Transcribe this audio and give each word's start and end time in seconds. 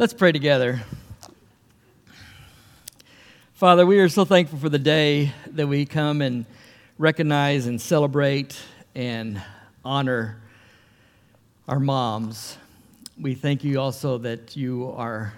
Let's 0.00 0.14
pray 0.14 0.32
together. 0.32 0.80
Father, 3.52 3.84
we 3.84 3.98
are 3.98 4.08
so 4.08 4.24
thankful 4.24 4.58
for 4.58 4.70
the 4.70 4.78
day 4.78 5.34
that 5.48 5.66
we 5.66 5.84
come 5.84 6.22
and 6.22 6.46
recognize 6.96 7.66
and 7.66 7.78
celebrate 7.78 8.58
and 8.94 9.42
honor 9.84 10.40
our 11.68 11.78
moms. 11.78 12.56
We 13.20 13.34
thank 13.34 13.62
you 13.62 13.78
also 13.78 14.16
that 14.16 14.56
you 14.56 14.90
are 14.96 15.34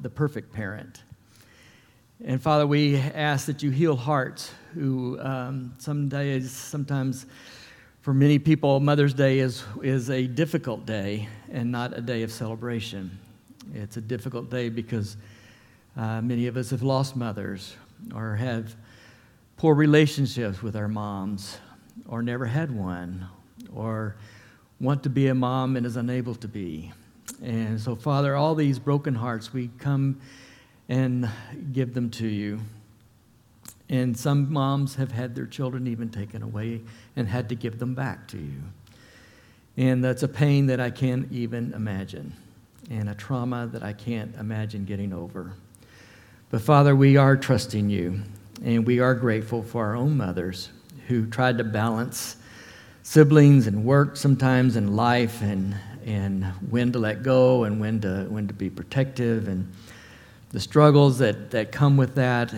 the 0.00 0.08
perfect 0.08 0.52
parent. 0.52 1.02
And 2.24 2.40
Father, 2.40 2.64
we 2.64 2.98
ask 2.98 3.46
that 3.46 3.64
you 3.64 3.72
heal 3.72 3.96
hearts 3.96 4.52
who 4.74 5.18
um, 5.18 5.74
some 5.78 6.08
days, 6.08 6.52
sometimes 6.52 7.26
for 8.02 8.14
many 8.14 8.38
people, 8.38 8.78
Mother's 8.78 9.14
Day 9.14 9.40
is, 9.40 9.64
is 9.82 10.10
a 10.10 10.28
difficult 10.28 10.86
day 10.86 11.28
and 11.50 11.72
not 11.72 11.98
a 11.98 12.00
day 12.00 12.22
of 12.22 12.30
celebration. 12.30 13.18
It's 13.74 13.96
a 13.96 14.00
difficult 14.00 14.50
day 14.50 14.68
because 14.68 15.16
uh, 15.96 16.20
many 16.20 16.46
of 16.46 16.56
us 16.56 16.70
have 16.70 16.82
lost 16.82 17.16
mothers 17.16 17.76
or 18.14 18.36
have 18.36 18.74
poor 19.56 19.74
relationships 19.74 20.62
with 20.62 20.76
our 20.76 20.88
moms 20.88 21.58
or 22.06 22.22
never 22.22 22.46
had 22.46 22.70
one 22.70 23.26
or 23.74 24.16
want 24.80 25.02
to 25.02 25.10
be 25.10 25.28
a 25.28 25.34
mom 25.34 25.76
and 25.76 25.86
is 25.86 25.96
unable 25.96 26.34
to 26.34 26.48
be. 26.48 26.92
And 27.42 27.80
so, 27.80 27.96
Father, 27.96 28.36
all 28.36 28.54
these 28.54 28.78
broken 28.78 29.14
hearts, 29.14 29.52
we 29.52 29.70
come 29.78 30.20
and 30.88 31.28
give 31.72 31.94
them 31.94 32.10
to 32.10 32.26
you. 32.26 32.60
And 33.88 34.16
some 34.16 34.52
moms 34.52 34.96
have 34.96 35.12
had 35.12 35.34
their 35.34 35.46
children 35.46 35.86
even 35.86 36.10
taken 36.10 36.42
away 36.42 36.82
and 37.14 37.28
had 37.28 37.48
to 37.48 37.54
give 37.54 37.78
them 37.78 37.94
back 37.94 38.28
to 38.28 38.38
you. 38.38 38.62
And 39.76 40.02
that's 40.02 40.22
a 40.22 40.28
pain 40.28 40.66
that 40.66 40.80
I 40.80 40.90
can't 40.90 41.30
even 41.30 41.72
imagine 41.72 42.32
and 42.90 43.08
a 43.08 43.14
trauma 43.14 43.66
that 43.68 43.82
I 43.82 43.92
can't 43.92 44.34
imagine 44.36 44.84
getting 44.84 45.12
over. 45.12 45.52
But 46.50 46.60
Father, 46.60 46.94
we 46.94 47.16
are 47.16 47.36
trusting 47.36 47.90
you, 47.90 48.22
and 48.64 48.86
we 48.86 49.00
are 49.00 49.14
grateful 49.14 49.62
for 49.62 49.84
our 49.86 49.96
own 49.96 50.16
mothers 50.16 50.70
who 51.08 51.26
tried 51.26 51.58
to 51.58 51.64
balance 51.64 52.36
siblings 53.02 53.66
and 53.66 53.84
work 53.84 54.16
sometimes 54.16 54.76
in 54.76 54.96
life 54.96 55.40
and, 55.42 55.76
and 56.04 56.44
when 56.70 56.92
to 56.92 56.98
let 56.98 57.22
go 57.22 57.64
and 57.64 57.80
when 57.80 58.00
to, 58.00 58.26
when 58.28 58.48
to 58.48 58.54
be 58.54 58.68
protective 58.68 59.46
and 59.48 59.72
the 60.50 60.60
struggles 60.60 61.18
that, 61.18 61.50
that 61.50 61.70
come 61.70 61.96
with 61.96 62.14
that 62.14 62.54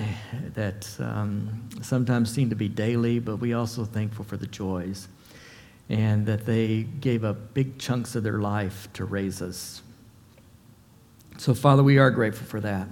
that 0.54 0.88
um, 1.00 1.68
sometimes 1.82 2.32
seem 2.32 2.48
to 2.50 2.54
be 2.54 2.68
daily, 2.68 3.18
but 3.18 3.36
we 3.36 3.54
also 3.54 3.84
thankful 3.84 4.24
for 4.24 4.36
the 4.36 4.46
joys 4.46 5.08
and 5.88 6.26
that 6.26 6.44
they 6.44 6.82
gave 6.82 7.24
up 7.24 7.54
big 7.54 7.78
chunks 7.78 8.14
of 8.14 8.22
their 8.22 8.38
life 8.38 8.88
to 8.92 9.04
raise 9.04 9.40
us. 9.40 9.82
So, 11.38 11.54
Father, 11.54 11.84
we 11.84 11.98
are 11.98 12.10
grateful 12.10 12.48
for 12.48 12.60
that. 12.60 12.88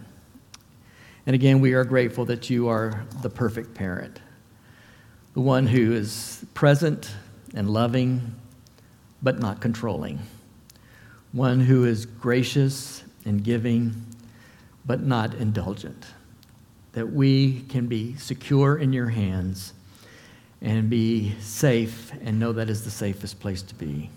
And 1.27 1.35
again, 1.35 1.59
we 1.59 1.75
are 1.75 1.85
grateful 1.85 2.25
that 2.27 2.49
you 2.49 2.69
are 2.69 3.05
the 3.21 3.29
perfect 3.29 3.75
parent, 3.75 4.21
the 5.35 5.41
one 5.41 5.67
who 5.67 5.93
is 5.93 6.47
present 6.55 7.11
and 7.55 7.69
loving, 7.69 8.37
but 9.21 9.41
not 9.41 9.61
controlling, 9.61 10.21
one 11.33 11.59
who 11.59 11.85
is 11.85 12.07
gracious 12.07 13.03
and 13.25 13.43
giving, 13.43 14.07
but 14.85 15.03
not 15.03 15.35
indulgent. 15.35 16.07
That 16.93 17.13
we 17.13 17.63
can 17.63 17.89
be 17.89 18.15
secure 18.15 18.77
in 18.77 18.93
your 18.93 19.09
hands 19.09 19.73
and 20.63 20.89
be 20.89 21.35
safe 21.41 22.13
and 22.23 22.39
know 22.39 22.53
that 22.53 22.71
is 22.71 22.85
the 22.85 22.93
safest 22.93 23.41
place 23.41 23.63
to 23.63 23.75
be. 23.75 24.09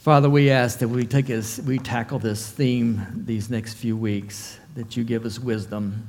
Father, 0.00 0.30
we 0.30 0.48
ask 0.48 0.78
that 0.78 0.88
we, 0.88 1.04
take 1.04 1.28
as, 1.28 1.60
we 1.66 1.78
tackle 1.78 2.18
this 2.18 2.48
theme 2.50 3.06
these 3.26 3.50
next 3.50 3.74
few 3.74 3.94
weeks, 3.94 4.58
that 4.74 4.96
you 4.96 5.04
give 5.04 5.26
us 5.26 5.38
wisdom 5.38 6.08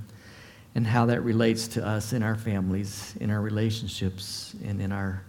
and 0.75 0.88
how 0.88 1.06
that 1.08 1.20
relates 1.23 1.67
to 1.67 1.86
us 1.86 2.14
in 2.14 2.23
our 2.23 2.38
families, 2.38 3.14
in 3.20 3.30
our 3.30 3.42
relationships, 3.42 4.55
and 4.64 4.82
in 4.82 4.93
our, 4.93 5.21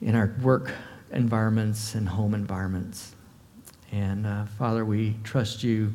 in 0.00 0.16
our 0.16 0.34
work 0.42 0.72
environments 1.12 1.94
and 1.94 2.08
home 2.08 2.34
environments. 2.34 3.14
And 3.92 4.26
uh, 4.26 4.46
Father, 4.58 4.84
we 4.84 5.14
trust 5.22 5.62
you 5.62 5.94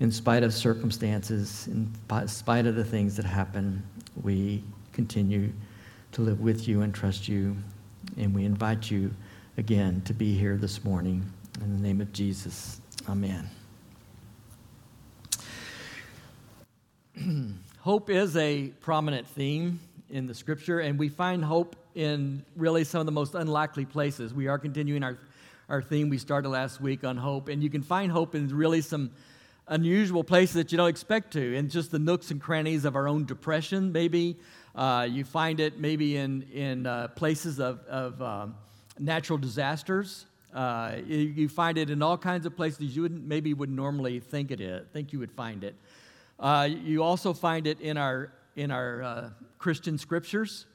in 0.00 0.12
spite 0.12 0.42
of 0.42 0.52
circumstances, 0.52 1.68
in 1.68 1.90
spite 2.28 2.66
of 2.66 2.74
the 2.74 2.84
things 2.84 3.16
that 3.16 3.24
happen. 3.24 3.82
We 4.22 4.62
continue 4.92 5.54
to 6.12 6.20
live 6.20 6.40
with 6.40 6.68
you 6.68 6.82
and 6.82 6.94
trust 6.94 7.28
you, 7.28 7.56
and 8.18 8.34
we 8.34 8.44
invite 8.44 8.90
you 8.90 9.10
again 9.56 10.02
to 10.04 10.12
be 10.12 10.34
here 10.34 10.56
this 10.56 10.82
morning. 10.82 11.24
In 11.62 11.76
the 11.76 11.82
name 11.82 12.00
of 12.00 12.12
Jesus, 12.12 12.80
amen. 13.08 13.48
hope 17.78 18.10
is 18.10 18.36
a 18.36 18.68
prominent 18.80 19.28
theme 19.28 19.78
in 20.10 20.26
the 20.26 20.34
scripture, 20.34 20.80
and 20.80 20.98
we 20.98 21.08
find 21.08 21.44
hope 21.44 21.76
in 21.94 22.44
really 22.56 22.82
some 22.82 22.98
of 22.98 23.06
the 23.06 23.12
most 23.12 23.36
unlikely 23.36 23.84
places. 23.84 24.34
We 24.34 24.48
are 24.48 24.58
continuing 24.58 25.04
our, 25.04 25.18
our 25.68 25.80
theme 25.82 26.08
we 26.08 26.18
started 26.18 26.48
last 26.48 26.80
week 26.80 27.04
on 27.04 27.16
hope, 27.16 27.48
and 27.48 27.62
you 27.62 27.70
can 27.70 27.82
find 27.82 28.10
hope 28.10 28.34
in 28.34 28.48
really 28.48 28.80
some 28.80 29.12
unusual 29.68 30.24
places 30.24 30.56
that 30.56 30.72
you 30.72 30.78
don't 30.78 30.88
expect 30.88 31.32
to, 31.34 31.54
in 31.54 31.68
just 31.68 31.92
the 31.92 32.00
nooks 32.00 32.32
and 32.32 32.40
crannies 32.40 32.84
of 32.84 32.96
our 32.96 33.06
own 33.06 33.24
depression, 33.24 33.92
maybe. 33.92 34.36
Uh, 34.74 35.06
you 35.08 35.24
find 35.24 35.60
it 35.60 35.78
maybe 35.78 36.16
in, 36.16 36.42
in 36.52 36.86
uh, 36.86 37.06
places 37.08 37.60
of, 37.60 37.78
of 37.86 38.20
um, 38.20 38.56
natural 38.98 39.38
disasters. 39.38 40.26
Uh, 40.54 40.96
you, 41.06 41.48
find 41.48 41.78
it 41.78 41.90
in 41.90 42.00
all 42.00 42.16
kinds 42.16 42.46
of 42.46 42.54
places 42.54 42.94
you 42.94 43.02
wouldn't, 43.02 43.26
maybe 43.26 43.52
would 43.52 43.70
normally 43.70 44.20
think 44.20 44.52
it 44.52 44.60
is, 44.60 44.86
think 44.92 45.12
you 45.12 45.18
would 45.18 45.32
find 45.32 45.64
it. 45.64 45.74
Uh, 46.38 46.68
you 46.70 47.02
also 47.02 47.32
find 47.32 47.66
it 47.66 47.80
in 47.80 47.96
our, 47.96 48.32
in 48.54 48.70
our 48.70 49.02
uh, 49.02 49.30
Christian 49.58 49.98
scriptures. 49.98 50.66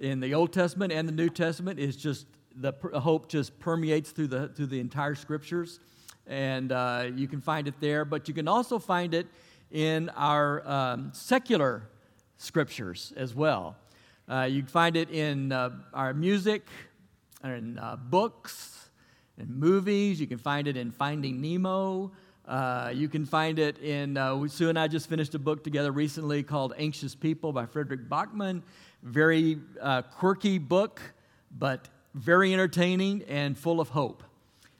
In 0.00 0.18
the 0.18 0.34
Old 0.34 0.52
Testament 0.52 0.92
and 0.92 1.06
the 1.06 1.12
New 1.12 1.28
Testament, 1.28 1.78
is 1.78 1.96
just 1.96 2.26
the 2.56 2.72
hope 2.94 3.28
just 3.28 3.56
permeates 3.60 4.10
through 4.10 4.26
the, 4.28 4.48
through 4.48 4.66
the 4.66 4.80
entire 4.80 5.14
scriptures. 5.14 5.78
And 6.26 6.72
uh, 6.72 7.10
you 7.14 7.28
can 7.28 7.40
find 7.40 7.68
it 7.68 7.74
there, 7.80 8.04
but 8.04 8.26
you 8.26 8.34
can 8.34 8.48
also 8.48 8.80
find 8.80 9.14
it 9.14 9.28
in 9.70 10.08
our 10.10 10.66
um, 10.68 11.10
secular 11.12 11.88
scriptures 12.38 13.12
as 13.16 13.34
well. 13.34 13.76
Uh, 14.28 14.48
you 14.50 14.64
find 14.64 14.96
it 14.96 15.10
in 15.10 15.52
uh, 15.52 15.70
our 15.94 16.12
music, 16.12 16.66
in 17.44 17.78
uh, 17.78 17.96
books 17.96 18.88
and 19.38 19.48
movies. 19.50 20.20
You 20.20 20.26
can 20.26 20.38
find 20.38 20.68
it 20.68 20.76
in 20.76 20.90
Finding 20.90 21.40
Nemo. 21.40 22.12
Uh, 22.46 22.92
you 22.94 23.08
can 23.08 23.26
find 23.26 23.58
it 23.58 23.78
in, 23.78 24.16
uh, 24.16 24.46
Sue 24.46 24.68
and 24.68 24.78
I 24.78 24.86
just 24.88 25.08
finished 25.08 25.34
a 25.34 25.38
book 25.38 25.64
together 25.64 25.90
recently 25.90 26.42
called 26.42 26.74
Anxious 26.78 27.14
People 27.14 27.52
by 27.52 27.66
Fredrik 27.66 28.08
Backman. 28.08 28.62
Very 29.02 29.58
uh, 29.80 30.02
quirky 30.02 30.58
book, 30.58 31.00
but 31.58 31.88
very 32.14 32.52
entertaining 32.52 33.24
and 33.28 33.58
full 33.58 33.80
of 33.80 33.88
hope. 33.88 34.22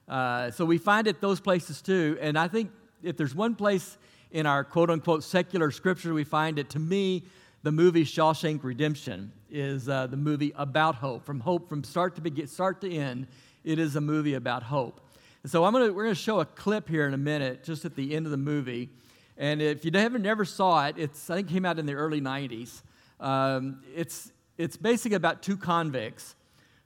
Uh, 0.09 0.51
so 0.53 0.65
we 0.65 0.79
find 0.79 1.09
it 1.09 1.21
those 1.21 1.41
places 1.41 1.83
too. 1.83 2.17
And 2.21 2.39
I 2.39 2.47
think 2.47 2.71
if 3.03 3.17
there's 3.17 3.35
one 3.35 3.57
place 3.57 3.99
in 4.31 4.47
our 4.47 4.63
quote 4.63 4.91
unquote 4.91 5.25
secular 5.25 5.71
scripture 5.73 6.15
we 6.15 6.25
find 6.25 6.59
it, 6.59 6.71
to 6.71 6.79
me, 6.79 7.25
the 7.65 7.73
movie 7.73 8.05
Shawshank 8.05 8.63
Redemption 8.63 9.33
is 9.57 9.89
uh, 9.89 10.07
the 10.07 10.17
movie 10.17 10.53
about 10.55 10.97
hope. 10.97 11.25
From 11.25 11.41
hope, 11.41 11.69
from 11.69 11.83
start 11.83 12.15
to 12.17 12.21
begin, 12.21 12.47
start 12.47 12.83
to 12.83 12.93
end, 12.93 13.27
it 13.65 13.79
is 13.79 13.97
a 13.97 14.01
movie 14.01 14.35
about 14.35 14.63
hope. 14.63 15.01
And 15.43 15.51
so 15.51 15.65
I'm 15.65 15.73
gonna, 15.73 15.93
we're 15.93 16.05
going 16.05 16.15
to 16.15 16.21
show 16.21 16.41
a 16.41 16.45
clip 16.45 16.89
here 16.89 17.07
in 17.07 17.15
a 17.15 17.19
minute, 17.19 17.65
just 17.65 17.85
at 17.87 17.97
the 17.97 18.15
end 18.15 18.27
of 18.27 18.33
the 18.33 18.37
movie. 18.37 18.91
And 19.39 19.63
if 19.63 19.85
you 19.85 19.91
haven't 19.95 20.23
never 20.23 20.45
saw 20.45 20.87
it, 20.87 20.97
it's 20.99 21.31
I 21.31 21.37
think 21.37 21.51
it 21.51 21.55
came 21.55 21.65
out 21.65 21.79
in 21.79 21.87
the 21.87 21.95
early 21.95 22.21
90s. 22.21 22.83
Um, 23.19 23.83
it's 23.95 24.31
it's 24.59 24.77
basically 24.77 25.17
about 25.17 25.43
two 25.43 25.57
convicts 25.57 26.35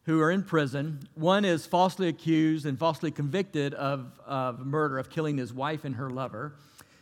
who 0.04 0.20
are 0.20 0.30
in 0.30 0.42
prison. 0.42 1.00
One 1.14 1.44
is 1.44 1.66
falsely 1.66 2.08
accused 2.08 2.66
and 2.66 2.78
falsely 2.78 3.10
convicted 3.10 3.74
of, 3.74 4.18
of 4.26 4.64
murder, 4.64 4.98
of 4.98 5.10
killing 5.10 5.38
his 5.38 5.52
wife 5.52 5.84
and 5.84 5.96
her 5.96 6.10
lover. 6.10 6.54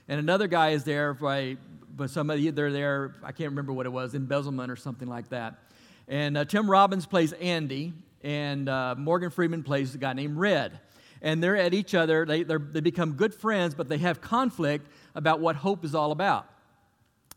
And 0.08 0.18
another 0.18 0.46
guy 0.46 0.70
is 0.70 0.84
there 0.84 1.14
by 1.14 1.56
but 1.98 2.08
somebody 2.08 2.48
they're 2.50 2.72
there. 2.72 3.16
I 3.22 3.32
can't 3.32 3.50
remember 3.50 3.72
what 3.72 3.84
it 3.84 3.90
was, 3.90 4.14
embezzlement 4.14 4.70
or 4.70 4.76
something 4.76 5.08
like 5.08 5.28
that. 5.30 5.58
And 6.06 6.38
uh, 6.38 6.44
Tim 6.46 6.70
Robbins 6.70 7.04
plays 7.04 7.34
Andy, 7.34 7.92
and 8.22 8.68
uh, 8.68 8.94
Morgan 8.96 9.28
Freeman 9.28 9.62
plays 9.62 9.94
a 9.94 9.98
guy 9.98 10.14
named 10.14 10.38
Red. 10.38 10.80
And 11.20 11.42
they're 11.42 11.56
at 11.56 11.74
each 11.74 11.94
other. 11.94 12.24
They 12.24 12.44
they 12.44 12.80
become 12.80 13.14
good 13.14 13.34
friends, 13.34 13.74
but 13.74 13.88
they 13.88 13.98
have 13.98 14.20
conflict 14.20 14.86
about 15.14 15.40
what 15.40 15.56
hope 15.56 15.84
is 15.84 15.94
all 15.94 16.12
about. 16.12 16.46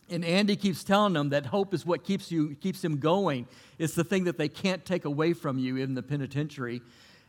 And 0.07 0.23
Andy 0.23 0.55
keeps 0.55 0.83
telling 0.83 1.13
them 1.13 1.29
that 1.29 1.47
hope 1.47 1.73
is 1.73 1.85
what 1.85 2.03
keeps 2.03 2.31
you 2.31 2.55
keeps 2.61 2.83
him 2.83 2.99
going. 2.99 3.47
It's 3.79 3.95
the 3.95 4.03
thing 4.03 4.25
that 4.25 4.37
they 4.37 4.49
can't 4.49 4.85
take 4.85 5.05
away 5.05 5.33
from 5.33 5.57
you 5.57 5.77
in 5.77 5.95
the 5.95 6.03
penitentiary. 6.03 6.81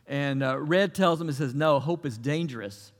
And 0.05 0.43
uh, 0.43 0.59
Red 0.59 0.93
tells 0.93 1.19
him, 1.19 1.27
he 1.27 1.33
says, 1.33 1.55
No, 1.55 1.79
hope 1.79 2.05
is 2.05 2.17
dangerous. 2.17 2.91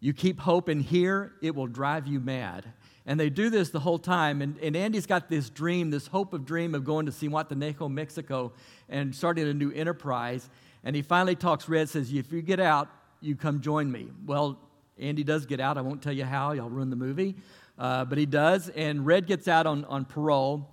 You 0.00 0.14
keep 0.14 0.40
hope 0.40 0.68
in 0.68 0.80
here, 0.80 1.32
it 1.42 1.54
will 1.54 1.66
drive 1.66 2.06
you 2.06 2.20
mad. 2.20 2.72
And 3.10 3.18
they 3.18 3.28
do 3.28 3.50
this 3.50 3.70
the 3.70 3.80
whole 3.80 3.98
time. 3.98 4.40
And, 4.40 4.56
and 4.62 4.76
Andy's 4.76 5.04
got 5.04 5.28
this 5.28 5.50
dream, 5.50 5.90
this 5.90 6.06
hope 6.06 6.32
of 6.32 6.46
dream 6.46 6.76
of 6.76 6.84
going 6.84 7.06
to 7.06 7.12
Zihuatanejo, 7.12 7.90
Mexico, 7.90 8.52
and 8.88 9.12
starting 9.12 9.48
a 9.48 9.52
new 9.52 9.72
enterprise. 9.72 10.48
And 10.84 10.94
he 10.94 11.02
finally 11.02 11.34
talks 11.34 11.68
Red, 11.68 11.88
says, 11.88 12.12
if 12.12 12.30
you 12.30 12.40
get 12.40 12.60
out, 12.60 12.88
you 13.20 13.34
come 13.34 13.62
join 13.62 13.90
me. 13.90 14.10
Well, 14.24 14.60
Andy 14.96 15.24
does 15.24 15.44
get 15.44 15.58
out. 15.58 15.76
I 15.76 15.80
won't 15.80 16.02
tell 16.02 16.12
you 16.12 16.24
how, 16.24 16.52
y'all 16.52 16.70
ruin 16.70 16.88
the 16.88 16.94
movie. 16.94 17.34
Uh, 17.76 18.04
but 18.04 18.16
he 18.16 18.26
does, 18.26 18.68
and 18.68 19.04
Red 19.04 19.26
gets 19.26 19.48
out 19.48 19.66
on, 19.66 19.84
on 19.86 20.04
parole. 20.04 20.72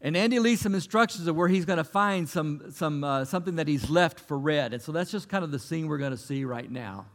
And 0.00 0.16
Andy 0.16 0.38
leaves 0.38 0.60
some 0.60 0.76
instructions 0.76 1.26
of 1.26 1.34
where 1.34 1.48
he's 1.48 1.64
going 1.64 1.78
to 1.78 1.84
find 1.84 2.28
some, 2.28 2.70
some, 2.70 3.02
uh, 3.02 3.24
something 3.24 3.56
that 3.56 3.66
he's 3.66 3.90
left 3.90 4.20
for 4.20 4.38
Red. 4.38 4.72
And 4.72 4.80
so 4.80 4.92
that's 4.92 5.10
just 5.10 5.28
kind 5.28 5.42
of 5.42 5.50
the 5.50 5.58
scene 5.58 5.88
we're 5.88 5.98
going 5.98 6.12
to 6.12 6.16
see 6.16 6.44
right 6.44 6.70
now. 6.70 7.06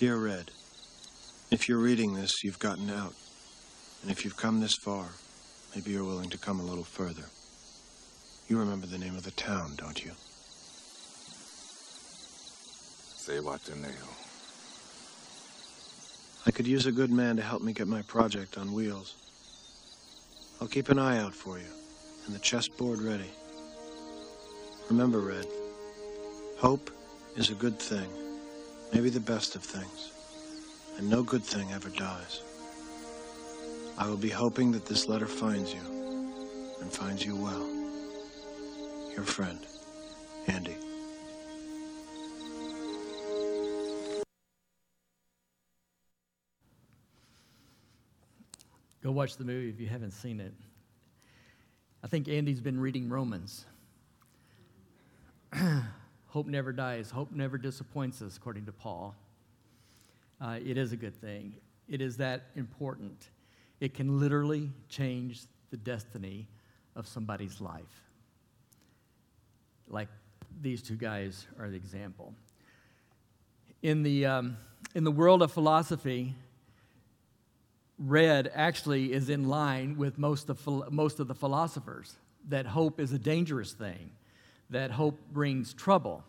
Dear 0.00 0.16
Red, 0.16 0.50
if 1.50 1.68
you're 1.68 1.76
reading 1.76 2.14
this, 2.14 2.42
you've 2.42 2.58
gotten 2.58 2.88
out. 2.88 3.12
And 4.00 4.10
if 4.10 4.24
you've 4.24 4.38
come 4.38 4.58
this 4.58 4.74
far, 4.74 5.08
maybe 5.74 5.90
you're 5.90 6.06
willing 6.06 6.30
to 6.30 6.38
come 6.38 6.58
a 6.58 6.62
little 6.62 6.84
further. 6.84 7.24
You 8.48 8.58
remember 8.58 8.86
the 8.86 8.96
name 8.96 9.14
of 9.14 9.24
the 9.24 9.30
town, 9.32 9.74
don't 9.76 10.02
you? 10.02 10.12
Zihuatanejo. 13.18 14.08
I 16.46 16.50
could 16.50 16.66
use 16.66 16.86
a 16.86 16.92
good 16.92 17.10
man 17.10 17.36
to 17.36 17.42
help 17.42 17.60
me 17.60 17.74
get 17.74 17.86
my 17.86 18.00
project 18.00 18.56
on 18.56 18.72
wheels. 18.72 19.16
I'll 20.62 20.68
keep 20.68 20.88
an 20.88 20.98
eye 20.98 21.18
out 21.18 21.34
for 21.34 21.58
you, 21.58 21.72
and 22.24 22.34
the 22.34 22.38
chessboard 22.38 23.02
ready. 23.02 23.30
Remember, 24.88 25.20
Red, 25.20 25.46
hope 26.56 26.90
is 27.36 27.50
a 27.50 27.54
good 27.54 27.78
thing 27.78 28.08
maybe 28.92 29.10
the 29.10 29.20
best 29.20 29.54
of 29.56 29.62
things, 29.62 30.12
and 30.98 31.08
no 31.08 31.22
good 31.22 31.44
thing 31.44 31.70
ever 31.72 31.88
dies. 31.90 32.42
I 33.98 34.08
will 34.08 34.16
be 34.16 34.30
hoping 34.30 34.72
that 34.72 34.86
this 34.86 35.08
letter 35.08 35.26
finds 35.26 35.72
you, 35.72 35.80
and 36.80 36.92
finds 36.92 37.24
you 37.24 37.36
well. 37.36 37.68
Your 39.14 39.24
friend, 39.24 39.58
Andy. 40.46 40.76
Go 49.02 49.12
watch 49.12 49.36
the 49.36 49.44
movie 49.44 49.70
if 49.70 49.80
you 49.80 49.86
haven't 49.86 50.12
seen 50.12 50.40
it. 50.40 50.52
I 52.02 52.06
think 52.06 52.28
Andy's 52.28 52.60
been 52.60 52.78
reading 52.78 53.08
Romans. 53.08 53.64
Hope 56.30 56.46
never 56.46 56.72
dies. 56.72 57.10
Hope 57.10 57.32
never 57.32 57.58
disappoints 57.58 58.22
us, 58.22 58.36
according 58.36 58.66
to 58.66 58.72
Paul. 58.72 59.16
Uh, 60.40 60.58
it 60.64 60.78
is 60.78 60.92
a 60.92 60.96
good 60.96 61.20
thing. 61.20 61.54
It 61.88 62.00
is 62.00 62.16
that 62.18 62.42
important. 62.54 63.30
It 63.80 63.94
can 63.94 64.20
literally 64.20 64.70
change 64.88 65.42
the 65.70 65.76
destiny 65.76 66.46
of 66.94 67.08
somebody's 67.08 67.60
life. 67.60 67.82
Like 69.88 70.08
these 70.62 70.82
two 70.82 70.94
guys 70.94 71.48
are 71.58 71.68
the 71.68 71.76
example. 71.76 72.32
In 73.82 74.04
the, 74.04 74.26
um, 74.26 74.56
in 74.94 75.02
the 75.02 75.10
world 75.10 75.42
of 75.42 75.50
philosophy, 75.50 76.36
red 77.98 78.50
actually 78.54 79.12
is 79.12 79.28
in 79.28 79.48
line 79.48 79.96
with 79.96 80.16
most 80.16 80.48
of, 80.48 80.92
most 80.92 81.18
of 81.18 81.26
the 81.26 81.34
philosophers 81.34 82.14
that 82.48 82.66
hope 82.66 83.00
is 83.00 83.12
a 83.12 83.18
dangerous 83.18 83.72
thing 83.72 84.12
that 84.70 84.90
hope 84.90 85.18
brings 85.32 85.74
trouble 85.74 86.24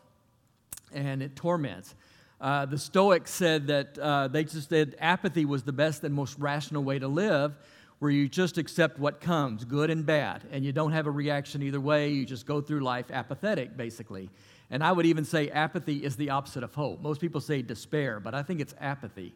and 0.94 1.22
it 1.22 1.36
torments. 1.36 1.96
Uh, 2.40 2.66
the 2.66 2.78
Stoics 2.78 3.32
said 3.32 3.68
that 3.68 3.98
uh, 4.00 4.28
they 4.28 4.44
just 4.44 4.70
said 4.70 4.96
apathy 5.00 5.46
was 5.46 5.64
the 5.64 5.72
best 5.72 6.04
and 6.04 6.14
most 6.14 6.38
rational 6.40 6.84
way 6.84 6.98
to 6.98 7.08
live, 7.08 7.56
where 8.00 8.10
you 8.10 8.28
just 8.28 8.58
accept 8.58 8.98
what 8.98 9.22
comes, 9.22 9.64
good 9.64 9.92
and 9.92 10.06
bad, 10.08 10.42
and 10.52 10.66
you 10.66 10.72
don't 10.72 10.92
have 10.92 11.06
a 11.06 11.12
reaction 11.12 11.62
either 11.62 11.80
way. 11.80 12.10
You 12.10 12.26
just 12.26 12.48
go 12.48 12.60
through 12.60 12.80
life 12.80 13.06
apathetic, 13.12 13.78
basically. 13.78 14.32
And 14.72 14.84
I 14.84 14.92
would 14.92 15.06
even 15.06 15.24
say 15.24 15.50
apathy 15.50 16.04
is 16.04 16.16
the 16.16 16.32
opposite 16.32 16.64
of 16.64 16.74
hope. 16.74 17.00
Most 17.00 17.22
people 17.22 17.42
say 17.42 17.62
despair, 17.62 18.20
but 18.20 18.34
I 18.34 18.42
think 18.42 18.60
it's 18.60 18.74
apathy. 18.80 19.36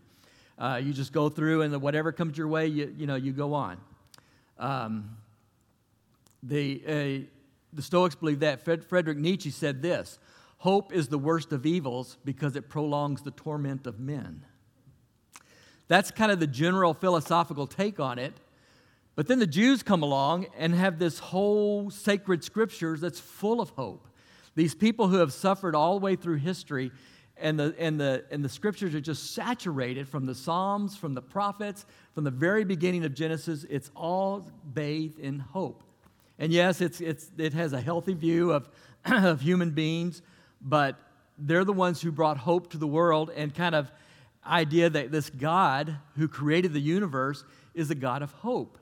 Uh, 0.58 0.82
you 0.84 0.94
just 0.94 1.14
go 1.14 1.30
through, 1.30 1.62
and 1.62 1.80
whatever 1.80 2.12
comes 2.12 2.38
your 2.38 2.48
way, 2.48 2.66
you, 2.66 2.92
you 2.98 3.06
know, 3.06 3.16
you 3.16 3.34
go 3.34 3.54
on. 3.54 3.78
Um, 4.58 5.16
the, 6.42 7.28
the 7.76 7.82
Stoics 7.82 8.16
believe 8.16 8.40
that. 8.40 8.64
Fred, 8.64 8.84
Frederick 8.84 9.18
Nietzsche 9.18 9.52
said 9.52 9.82
this 9.82 10.18
Hope 10.58 10.94
is 10.94 11.10
the 11.10 11.20
worst 11.20 11.52
of 11.52 11.66
evils 11.66 12.18
because 12.26 12.56
it 12.56 12.70
prolongs 12.70 13.22
the 13.22 13.32
torment 13.32 13.86
of 13.86 14.00
men. 14.00 14.46
That's 15.88 16.10
kind 16.10 16.32
of 16.32 16.40
the 16.40 16.48
general 16.48 16.94
philosophical 16.94 17.68
take 17.68 18.00
on 18.00 18.18
it. 18.18 18.34
But 19.16 19.28
then 19.28 19.40
the 19.40 19.48
Jews 19.48 19.84
come 19.84 20.02
along 20.02 20.48
and 20.58 20.74
have 20.76 21.00
this 21.00 21.20
whole 21.20 21.90
sacred 21.90 22.44
scriptures 22.44 23.02
that's 23.02 23.20
full 23.20 23.62
of 23.62 23.70
hope. 23.72 24.08
These 24.56 24.76
people 24.76 25.08
who 25.08 25.18
have 25.18 25.32
suffered 25.32 25.76
all 25.76 26.00
the 26.00 26.04
way 26.04 26.16
through 26.16 26.38
history, 26.38 26.92
and 27.38 27.60
the, 27.60 27.76
and, 27.78 28.00
the, 28.00 28.26
and 28.32 28.44
the 28.44 28.50
scriptures 28.50 28.96
are 28.96 29.02
just 29.02 29.34
saturated 29.34 30.08
from 30.08 30.26
the 30.26 30.36
Psalms, 30.36 30.96
from 30.96 31.14
the 31.14 31.22
prophets, 31.22 31.86
from 32.14 32.24
the 32.24 32.32
very 32.32 32.64
beginning 32.64 33.06
of 33.06 33.14
Genesis. 33.14 33.66
It's 33.70 33.92
all 33.96 34.50
bathed 34.74 35.20
in 35.20 35.40
hope. 35.40 35.84
And 36.40 36.52
yes, 36.52 36.82
it's, 36.82 37.02
it's, 37.02 37.32
it 37.38 37.54
has 37.54 37.74
a 37.74 37.82
healthy 37.82 38.14
view 38.14 38.52
of, 38.52 38.70
of 39.06 39.42
human 39.42 39.72
beings, 39.72 40.22
but 40.62 40.98
they're 41.38 41.66
the 41.66 41.74
ones 41.74 42.02
who 42.02 42.12
brought 42.12 42.38
hope 42.38 42.72
to 42.72 42.78
the 42.78 42.88
world 42.88 43.32
and 43.36 43.54
kind 43.54 43.76
of 43.76 43.92
idea 44.46 44.90
that 44.90 45.12
this 45.12 45.30
God 45.30 45.98
who 46.18 46.28
created 46.28 46.74
the 46.74 46.80
universe 46.80 47.44
is 47.74 47.90
a 47.90 47.96
God 47.96 48.22
of 48.22 48.32
hope. 48.32 48.78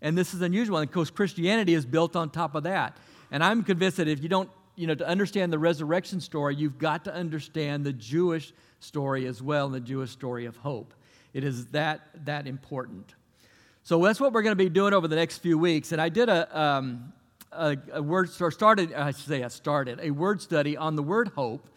And 0.00 0.16
this 0.16 0.34
is 0.34 0.42
unusual. 0.42 0.78
And 0.78 0.88
of 0.88 0.94
course, 0.94 1.10
Christianity 1.10 1.74
is 1.74 1.84
built 1.84 2.14
on 2.14 2.30
top 2.30 2.54
of 2.54 2.64
that. 2.64 2.96
And 3.30 3.42
I'm 3.42 3.64
convinced 3.64 3.96
that 3.96 4.08
if 4.08 4.22
you 4.22 4.28
don't, 4.28 4.50
you 4.76 4.86
know, 4.86 4.94
to 4.94 5.06
understand 5.06 5.52
the 5.52 5.58
resurrection 5.58 6.20
story, 6.20 6.54
you've 6.54 6.78
got 6.78 7.04
to 7.04 7.14
understand 7.14 7.84
the 7.84 7.92
Jewish 7.92 8.52
story 8.80 9.26
as 9.26 9.42
well, 9.42 9.66
and 9.66 9.74
the 9.74 9.80
Jewish 9.80 10.10
story 10.10 10.46
of 10.46 10.56
hope. 10.56 10.94
It 11.34 11.42
is 11.42 11.66
that, 11.66 12.08
that 12.26 12.46
important. 12.46 13.14
So 13.82 14.02
that's 14.04 14.20
what 14.20 14.32
we're 14.32 14.42
going 14.42 14.56
to 14.56 14.64
be 14.64 14.68
doing 14.68 14.92
over 14.92 15.08
the 15.08 15.16
next 15.16 15.38
few 15.38 15.58
weeks. 15.58 15.92
And 15.92 16.00
I 16.00 16.08
did 16.08 16.28
a, 16.28 16.58
um, 16.60 17.12
a, 17.52 17.76
a 17.92 18.02
word, 18.02 18.30
or 18.40 18.50
started, 18.50 18.92
I 18.92 19.12
should 19.12 19.28
say 19.28 19.42
I 19.42 19.48
started, 19.48 19.98
a 20.02 20.10
word 20.10 20.42
study 20.42 20.76
on 20.76 20.96
the 20.96 21.02
word 21.02 21.28
hope. 21.28 21.68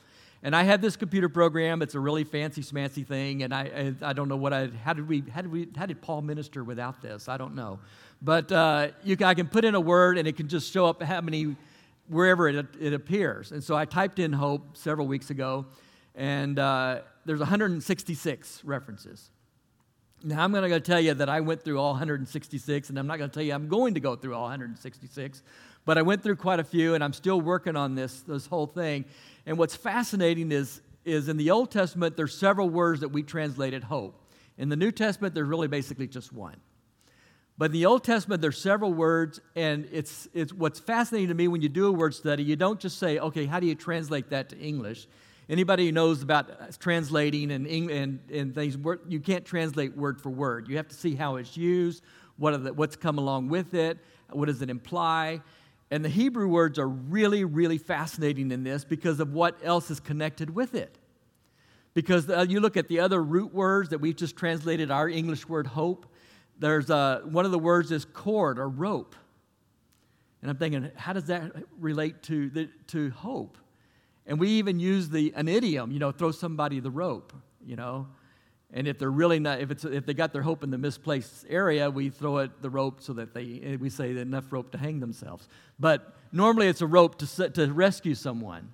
And 0.43 0.55
I 0.55 0.63
had 0.63 0.81
this 0.81 0.96
computer 0.96 1.29
program. 1.29 1.81
It's 1.81 1.93
a 1.93 2.00
really 2.00 2.24
fancy, 2.24 2.63
smancy 2.63 3.05
thing. 3.05 3.43
And 3.43 3.53
I, 3.53 3.93
I, 4.01 4.10
I 4.10 4.13
don't 4.13 4.27
know 4.27 4.36
what 4.36 4.53
I, 4.53 4.67
how 4.84 4.93
did 4.93 5.08
we, 5.08 5.24
how 5.34 5.41
did 5.41 5.51
we, 5.51 5.67
how 5.77 5.86
did 5.86 6.01
Paul 6.01 6.24
minister 6.24 6.63
without 6.63 7.01
this? 7.01 7.29
I 7.29 7.38
don't 7.38 7.53
know. 7.53 7.79
But 8.22 8.51
uh, 8.51 8.89
you 9.03 9.15
can, 9.15 9.27
I 9.27 9.34
can 9.36 9.48
put 9.48 9.65
in 9.65 9.75
a 9.75 9.79
word 9.79 10.17
and 10.17 10.27
it 10.27 10.36
can 10.36 10.48
just 10.48 10.72
show 10.72 10.88
up 10.88 11.01
how 11.03 11.22
many, 11.22 11.55
wherever 12.08 12.50
it, 12.50 12.65
it 12.79 12.93
appears. 12.93 13.51
And 13.51 13.63
so 13.63 13.75
I 13.75 13.86
typed 13.86 14.20
in 14.20 14.34
hope 14.34 14.75
several 14.75 15.08
weeks 15.08 15.29
ago, 15.29 15.65
and 16.15 16.60
uh, 16.60 17.01
there's 17.25 17.39
166 17.39 18.65
references. 18.65 19.29
Now, 20.24 20.44
I'm 20.44 20.51
going 20.51 20.70
to 20.70 20.80
tell 20.80 21.00
you 21.00 21.16
that 21.16 21.30
I 21.30 21.40
went 21.40 21.63
through 21.63 21.80
all 21.80 21.94
166, 21.94 22.90
and 22.90 23.00
I'm 23.00 23.08
not 23.08 23.18
going 23.18 23.30
to 23.30 23.34
tell 23.34 23.44
you 23.44 23.54
I'm 23.54 23.68
going 23.68 23.96
to 23.96 24.00
go 24.00 24.16
through 24.16 24.36
all 24.36 24.44
166, 24.44 25.42
but 25.84 25.98
I 25.98 26.04
went 26.04 26.22
through 26.22 26.36
quite 26.36 26.60
a 26.60 26.63
few, 26.63 26.94
and 26.94 27.04
I'm 27.04 27.13
still 27.13 27.42
working 27.42 27.75
on 27.75 27.96
this, 27.96 28.22
this 28.22 28.46
whole 28.46 28.68
thing. 28.68 29.06
And 29.48 29.58
what's 29.58 29.75
fascinating 29.75 30.51
is, 30.51 30.82
is 31.06 31.28
in 31.28 31.38
the 31.38 31.50
Old 31.50 31.72
Testament, 31.72 32.18
there's 32.18 32.38
several 32.38 32.70
words 32.70 33.01
that 33.01 33.10
we 33.10 33.24
translated 33.24 33.84
hope. 33.84 34.22
In 34.60 34.70
the 34.70 34.75
New 34.75 34.92
Testament, 34.92 35.34
there's 35.34 35.48
really 35.48 35.68
basically 35.68 36.08
just 36.08 36.32
one. 36.32 36.58
But 37.58 37.66
in 37.66 37.72
the 37.72 37.88
Old 37.88 38.04
Testament, 38.04 38.42
there's 38.42 38.62
several 38.62 38.94
words, 38.94 39.42
and 39.56 39.88
it's, 39.92 40.28
it's 40.36 40.54
what's 40.54 40.80
fascinating 40.80 41.30
to 41.30 41.34
me 41.34 41.48
when 41.48 41.62
you 41.62 41.70
do 41.70 41.88
a 41.88 41.92
word 41.92 42.13
study, 42.13 42.44
you 42.44 42.56
don't 42.56 42.80
just 42.80 43.00
say, 43.00 43.18
okay, 43.18 43.46
how 43.46 43.60
do 43.60 43.66
you 43.66 43.74
translate 43.74 44.30
that 44.30 44.50
to 44.50 44.60
English? 44.60 45.08
Anybody 45.51 45.86
who 45.86 45.91
knows 45.91 46.24
about 46.24 46.79
translating 46.79 47.51
and, 47.51 47.67
and, 47.67 48.20
and 48.31 48.55
things, 48.55 48.77
you 49.10 49.20
can't 49.20 49.43
translate 49.43 49.98
word 49.98 50.22
for 50.22 50.29
word. 50.29 50.70
You 50.70 50.77
have 50.77 50.88
to 50.88 50.96
see 50.96 51.13
how 51.13 51.36
it's 51.36 51.58
used, 51.58 52.03
what 52.38 52.63
the, 52.63 52.72
what's 52.72 52.96
come 52.96 53.17
along 53.17 53.50
with 53.50 53.74
it, 53.74 53.98
what 54.29 54.46
does 54.46 54.62
it 54.62 54.70
imply. 54.70 55.41
And 55.91 56.05
the 56.05 56.10
Hebrew 56.10 56.48
words 56.48 56.79
are 56.79 56.88
really, 56.88 57.43
really 57.43 57.77
fascinating 57.77 58.51
in 58.51 58.63
this 58.63 58.86
because 58.86 59.20
of 59.20 59.34
what 59.34 59.60
else 59.62 59.91
is 59.91 60.00
connected 60.00 60.55
with 60.55 60.74
it. 60.74 60.98
Because 61.93 62.29
uh, 62.29 62.46
you 62.48 62.62
look 62.62 62.77
at 62.77 62.88
the 62.88 63.01
other 63.01 63.22
root 63.22 63.53
words 63.53 63.89
that 63.89 64.00
we've 64.00 64.15
just 64.15 64.38
translated 64.38 64.89
our 64.89 65.10
English 65.10 65.50
word 65.50 65.67
hope, 65.67 66.05
there's 66.60 66.89
a, 66.89 66.96
uh, 66.96 67.20
one 67.24 67.43
of 67.43 67.51
the 67.51 67.60
words 67.60 67.91
is 67.91 68.05
cord 68.05 68.58
or 68.58 68.70
rope. 68.70 69.17
And 70.41 70.50
I'm 70.50 70.55
thinking, 70.55 70.91
how 70.96 71.12
does 71.12 71.25
that 71.25 71.51
relate 71.77 72.24
to, 72.24 72.50
the, 72.50 72.70
to 72.88 73.10
hope? 73.10 73.58
And 74.31 74.39
we 74.39 74.47
even 74.51 74.79
use 74.79 75.09
the, 75.09 75.33
an 75.35 75.50
idiom, 75.50 75.91
you 75.91 76.00
know, 76.00 76.13
throw 76.13 76.31
somebody 76.31 76.79
the 76.79 76.89
rope, 76.89 77.33
you 77.65 77.75
know. 77.75 78.07
And 78.71 78.88
if 78.88 78.97
they're 78.97 79.11
really 79.11 79.39
not, 79.41 79.59
if, 79.59 79.71
it's, 79.71 79.83
if 79.83 80.05
they 80.05 80.13
got 80.13 80.31
their 80.31 80.41
hope 80.41 80.63
in 80.63 80.71
the 80.71 80.77
misplaced 80.77 81.45
area, 81.50 81.91
we 81.91 82.09
throw 82.09 82.38
it 82.38 82.61
the 82.61 82.69
rope 82.69 83.01
so 83.01 83.11
that 83.11 83.33
they, 83.33 83.59
eh, 83.61 83.75
we 83.75 83.89
say 83.89 84.15
enough 84.15 84.53
rope 84.53 84.71
to 84.71 84.77
hang 84.77 85.01
themselves. 85.01 85.50
But 85.81 86.15
normally 86.31 86.67
it's 86.67 86.79
a 86.79 86.88
rope 86.88 87.17
to, 87.17 87.50
to 87.50 87.73
rescue 87.73 88.15
someone. 88.15 88.69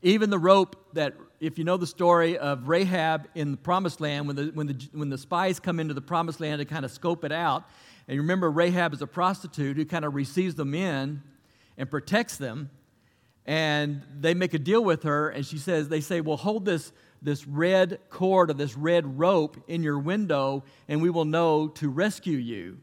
Even 0.00 0.30
the 0.30 0.38
rope 0.38 0.94
that, 0.94 1.12
if 1.38 1.58
you 1.58 1.64
know 1.64 1.76
the 1.76 1.86
story 1.86 2.38
of 2.38 2.70
Rahab 2.70 3.28
in 3.34 3.50
the 3.50 3.58
promised 3.58 4.00
land, 4.00 4.26
when 4.26 4.36
the, 4.36 4.44
when 4.54 4.66
the, 4.66 4.88
when 4.94 5.10
the 5.10 5.18
spies 5.18 5.60
come 5.60 5.78
into 5.78 5.92
the 5.92 6.00
promised 6.00 6.40
land 6.40 6.60
to 6.60 6.64
kind 6.64 6.86
of 6.86 6.90
scope 6.90 7.22
it 7.22 7.32
out, 7.32 7.64
and 8.08 8.14
you 8.14 8.22
remember 8.22 8.50
Rahab 8.50 8.94
is 8.94 9.02
a 9.02 9.06
prostitute 9.06 9.76
who 9.76 9.84
kind 9.84 10.06
of 10.06 10.14
receives 10.14 10.54
them 10.54 10.74
in 10.74 11.22
and 11.76 11.90
protects 11.90 12.38
them 12.38 12.70
and 13.46 14.02
they 14.18 14.34
make 14.34 14.54
a 14.54 14.58
deal 14.58 14.82
with 14.82 15.02
her 15.02 15.28
and 15.28 15.44
she 15.44 15.58
says 15.58 15.88
they 15.88 16.00
say 16.00 16.20
well 16.20 16.36
hold 16.36 16.64
this 16.64 16.92
this 17.20 17.46
red 17.46 17.98
cord 18.10 18.50
or 18.50 18.54
this 18.54 18.76
red 18.76 19.18
rope 19.18 19.62
in 19.68 19.82
your 19.82 19.98
window 19.98 20.62
and 20.88 21.00
we 21.00 21.10
will 21.10 21.24
know 21.24 21.68
to 21.68 21.88
rescue 21.88 22.38
you. 22.38 22.78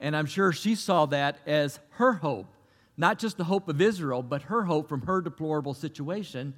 And 0.00 0.16
i'm 0.16 0.26
sure 0.26 0.52
she 0.52 0.74
saw 0.74 1.06
that 1.06 1.38
as 1.46 1.80
her 1.90 2.14
hope 2.14 2.54
not 2.96 3.18
just 3.18 3.38
the 3.38 3.44
hope 3.44 3.68
of 3.68 3.80
israel 3.80 4.22
but 4.22 4.42
her 4.42 4.64
hope 4.64 4.88
from 4.88 5.02
her 5.02 5.20
deplorable 5.20 5.74
situation. 5.74 6.54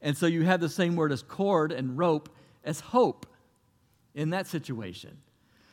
And 0.00 0.16
so 0.16 0.26
you 0.26 0.42
have 0.42 0.60
the 0.60 0.68
same 0.68 0.96
word 0.96 1.12
as 1.12 1.22
cord 1.22 1.70
and 1.70 1.96
rope 1.96 2.28
as 2.64 2.80
hope 2.80 3.26
in 4.14 4.30
that 4.30 4.46
situation. 4.46 5.16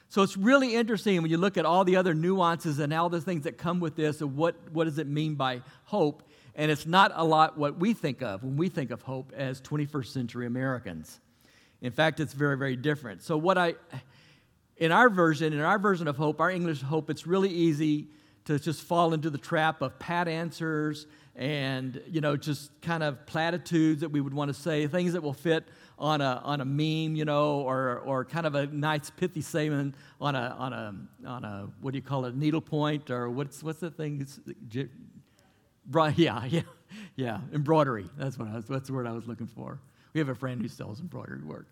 So 0.07 0.23
it's 0.23 0.37
really 0.37 0.75
interesting 0.75 1.21
when 1.21 1.29
you 1.29 1.37
look 1.37 1.57
at 1.57 1.65
all 1.65 1.83
the 1.83 1.95
other 1.95 2.15
nuances 2.15 2.79
and 2.79 2.91
all 2.91 3.09
the 3.09 3.21
things 3.21 3.43
that 3.43 3.57
come 3.57 3.79
with 3.79 3.95
this 3.95 4.21
and 4.21 4.35
what, 4.35 4.55
what 4.71 4.85
does 4.85 4.97
it 4.97 5.07
mean 5.07 5.35
by 5.35 5.61
hope 5.83 6.23
and 6.55 6.71
it's 6.71 6.85
not 6.85 7.11
a 7.15 7.23
lot 7.23 7.57
what 7.57 7.79
we 7.79 7.93
think 7.93 8.21
of 8.21 8.43
when 8.43 8.57
we 8.57 8.69
think 8.69 8.91
of 8.91 9.01
hope 9.01 9.31
as 9.35 9.61
21st 9.61 10.07
century 10.07 10.45
Americans. 10.45 11.19
In 11.81 11.91
fact, 11.91 12.19
it's 12.19 12.33
very, 12.33 12.57
very 12.57 12.75
different. 12.75 13.23
So, 13.23 13.37
what 13.37 13.57
I, 13.57 13.75
in 14.77 14.91
our 14.91 15.09
version, 15.09 15.53
in 15.53 15.61
our 15.61 15.79
version 15.79 16.07
of 16.07 16.17
hope, 16.17 16.41
our 16.41 16.51
English 16.51 16.81
hope, 16.81 17.09
it's 17.09 17.25
really 17.25 17.49
easy 17.49 18.07
to 18.45 18.59
just 18.59 18.81
fall 18.81 19.13
into 19.13 19.29
the 19.29 19.37
trap 19.37 19.81
of 19.81 19.99
pat 19.99 20.27
answers 20.27 21.05
and, 21.35 22.01
you 22.07 22.19
know, 22.19 22.35
just 22.35 22.69
kind 22.81 23.03
of 23.03 23.25
platitudes 23.25 24.01
that 24.01 24.09
we 24.09 24.19
would 24.19 24.33
want 24.33 24.49
to 24.49 24.53
say, 24.53 24.87
things 24.87 25.13
that 25.13 25.21
will 25.21 25.33
fit 25.33 25.65
on 25.97 26.19
a, 26.19 26.41
on 26.43 26.59
a 26.59 26.65
meme, 26.65 27.15
you 27.15 27.25
know, 27.25 27.61
or, 27.61 27.99
or 27.99 28.25
kind 28.25 28.45
of 28.45 28.55
a 28.55 28.65
nice 28.67 29.09
pithy 29.09 29.41
statement 29.41 29.95
on 30.19 30.35
a, 30.35 30.55
on 30.57 30.73
a, 30.73 30.95
on 31.27 31.45
a, 31.45 31.69
what 31.81 31.91
do 31.91 31.97
you 31.97 32.01
call 32.01 32.25
it, 32.25 32.35
needlepoint, 32.35 33.09
or 33.09 33.29
what's, 33.29 33.61
what's 33.61 33.79
the 33.79 33.91
thing? 33.91 34.25
yeah, 36.15 36.45
yeah, 36.45 36.61
yeah. 37.15 37.39
Embroidery. 37.53 38.05
That's 38.17 38.37
what 38.37 38.47
I 38.47 38.55
was, 38.55 38.65
that's 38.65 38.87
the 38.87 38.93
word 38.93 39.07
I 39.07 39.11
was 39.11 39.27
looking 39.27 39.47
for. 39.47 39.79
We 40.13 40.19
have 40.19 40.29
a 40.29 40.35
friend 40.35 40.61
who 40.61 40.67
sells 40.67 40.99
embroidery 40.99 41.43
work. 41.43 41.67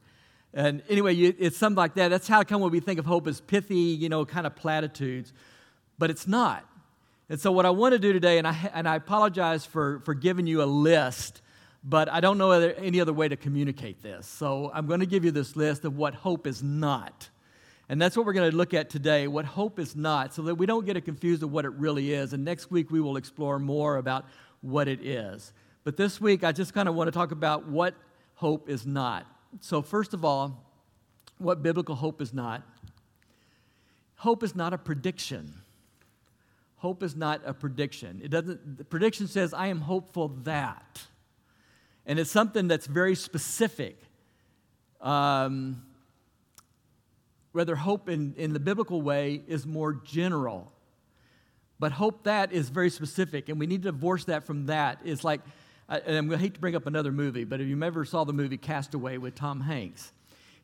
And 0.54 0.82
anyway, 0.90 1.16
it's 1.16 1.58
something 1.58 1.78
like 1.78 1.96
that. 1.96 2.08
That's 2.08 2.28
how 2.28 2.44
come 2.44 2.62
when 2.62 2.72
we 2.72 2.80
think 2.80 3.00
of 3.00 3.06
hope 3.06 3.28
as 3.28 3.42
pithy, 3.42 3.76
you 3.76 4.10
know, 4.10 4.26
kind 4.26 4.48
of 4.48 4.56
platitudes, 4.56 5.34
but 6.00 6.10
it's 6.10 6.28
not. 6.28 6.66
And 7.30 7.40
so, 7.40 7.52
what 7.52 7.66
I 7.66 7.70
want 7.72 7.94
to 7.94 8.00
do 8.00 8.14
today, 8.14 8.38
and 8.38 8.48
I, 8.48 8.72
and 8.74 8.88
I 8.88 8.96
apologize 8.96 9.66
for, 9.66 10.00
for 10.00 10.14
giving 10.14 10.48
you 10.48 10.64
a 10.64 10.66
list, 10.66 11.42
but 11.84 12.10
I 12.10 12.22
don't 12.22 12.38
know 12.38 12.52
any 12.52 13.02
other 13.02 13.12
way 13.12 13.28
to 13.28 13.36
communicate 13.36 14.02
this. 14.02 14.26
So, 14.26 14.72
I'm 14.74 14.88
going 14.88 15.02
to 15.02 15.06
give 15.06 15.26
you 15.26 15.32
this 15.32 15.56
list 15.58 15.84
of 15.84 15.98
what 15.98 16.16
hope 16.16 16.48
is 16.48 16.64
not. 16.64 17.30
And 17.90 18.02
that's 18.02 18.18
what 18.18 18.26
we're 18.26 18.34
going 18.34 18.52
to 18.52 18.58
look 18.58 18.74
at 18.74 18.90
today 18.90 19.28
what 19.28 19.46
hope 19.46 19.80
is 19.80 19.96
not, 19.96 20.34
so 20.34 20.42
that 20.44 20.56
we 20.56 20.66
don't 20.66 20.86
get 20.86 20.98
it 20.98 21.02
confused 21.02 21.44
of 21.44 21.52
what 21.52 21.66
it 21.66 21.72
really 21.74 22.14
is. 22.14 22.34
And 22.34 22.44
next 22.44 22.70
week 22.70 22.92
we 22.92 23.00
will 23.00 23.18
explore 23.18 23.60
more 23.60 23.98
about 23.98 24.26
what 24.62 24.88
it 24.88 25.06
is. 25.06 25.54
But 25.84 25.96
this 25.96 26.20
week 26.20 26.44
I 26.44 26.52
just 26.52 26.74
kind 26.74 26.90
of 26.90 26.96
want 26.96 27.08
to 27.08 27.12
talk 27.12 27.32
about 27.32 27.68
what 27.68 27.96
hope 28.36 28.70
is 28.70 28.86
not. 28.86 29.26
So, 29.62 29.82
first 29.82 30.14
of 30.14 30.26
all, 30.26 30.66
what 31.38 31.64
biblical 31.64 31.96
hope 31.96 32.22
is 32.22 32.34
not. 32.34 32.64
Hope 34.16 34.44
is 34.44 34.56
not 34.56 34.74
a 34.74 34.78
prediction. 34.78 35.54
Hope 36.78 37.04
is 37.04 37.16
not 37.16 37.42
a 37.46 37.54
prediction. 37.54 38.20
It 38.24 38.30
doesn't, 38.30 38.78
the 38.78 38.84
prediction 38.84 39.28
says, 39.28 39.54
I 39.54 39.68
am 39.68 39.82
hopeful 39.82 40.30
that. 40.44 41.06
And 42.06 42.20
it's 42.20 42.32
something 42.32 42.68
that's 42.68 42.88
very 42.88 43.16
specific. 43.16 44.00
Um, 45.02 45.84
Rather, 47.58 47.76
hope 47.76 48.08
in, 48.08 48.36
in 48.38 48.54
the 48.54 48.60
biblical 48.60 49.02
way 49.02 49.42
is 49.48 49.66
more 49.66 49.92
general. 49.92 50.72
But 51.80 51.92
hope 51.92 52.26
that 52.26 52.52
is 52.52 52.70
very 52.70 52.92
specific, 52.92 53.50
and 53.50 53.60
we 53.60 53.66
need 53.66 53.82
to 53.82 53.92
divorce 53.92 54.26
that 54.26 54.46
from 54.46 54.68
that. 54.68 55.00
It's 55.04 55.24
like, 55.24 55.42
and 55.90 56.16
I'm 56.16 56.28
going 56.28 56.38
to 56.38 56.44
hate 56.44 56.54
to 56.54 56.60
bring 56.60 56.76
up 56.76 56.86
another 56.86 57.12
movie, 57.12 57.46
but 57.46 57.60
if 57.60 57.68
you 57.68 57.84
ever 57.84 58.06
saw 58.06 58.26
the 58.26 58.34
movie 58.34 58.58
Castaway 58.58 59.18
with 59.18 59.34
Tom 59.34 59.62
Hanks, 59.62 60.12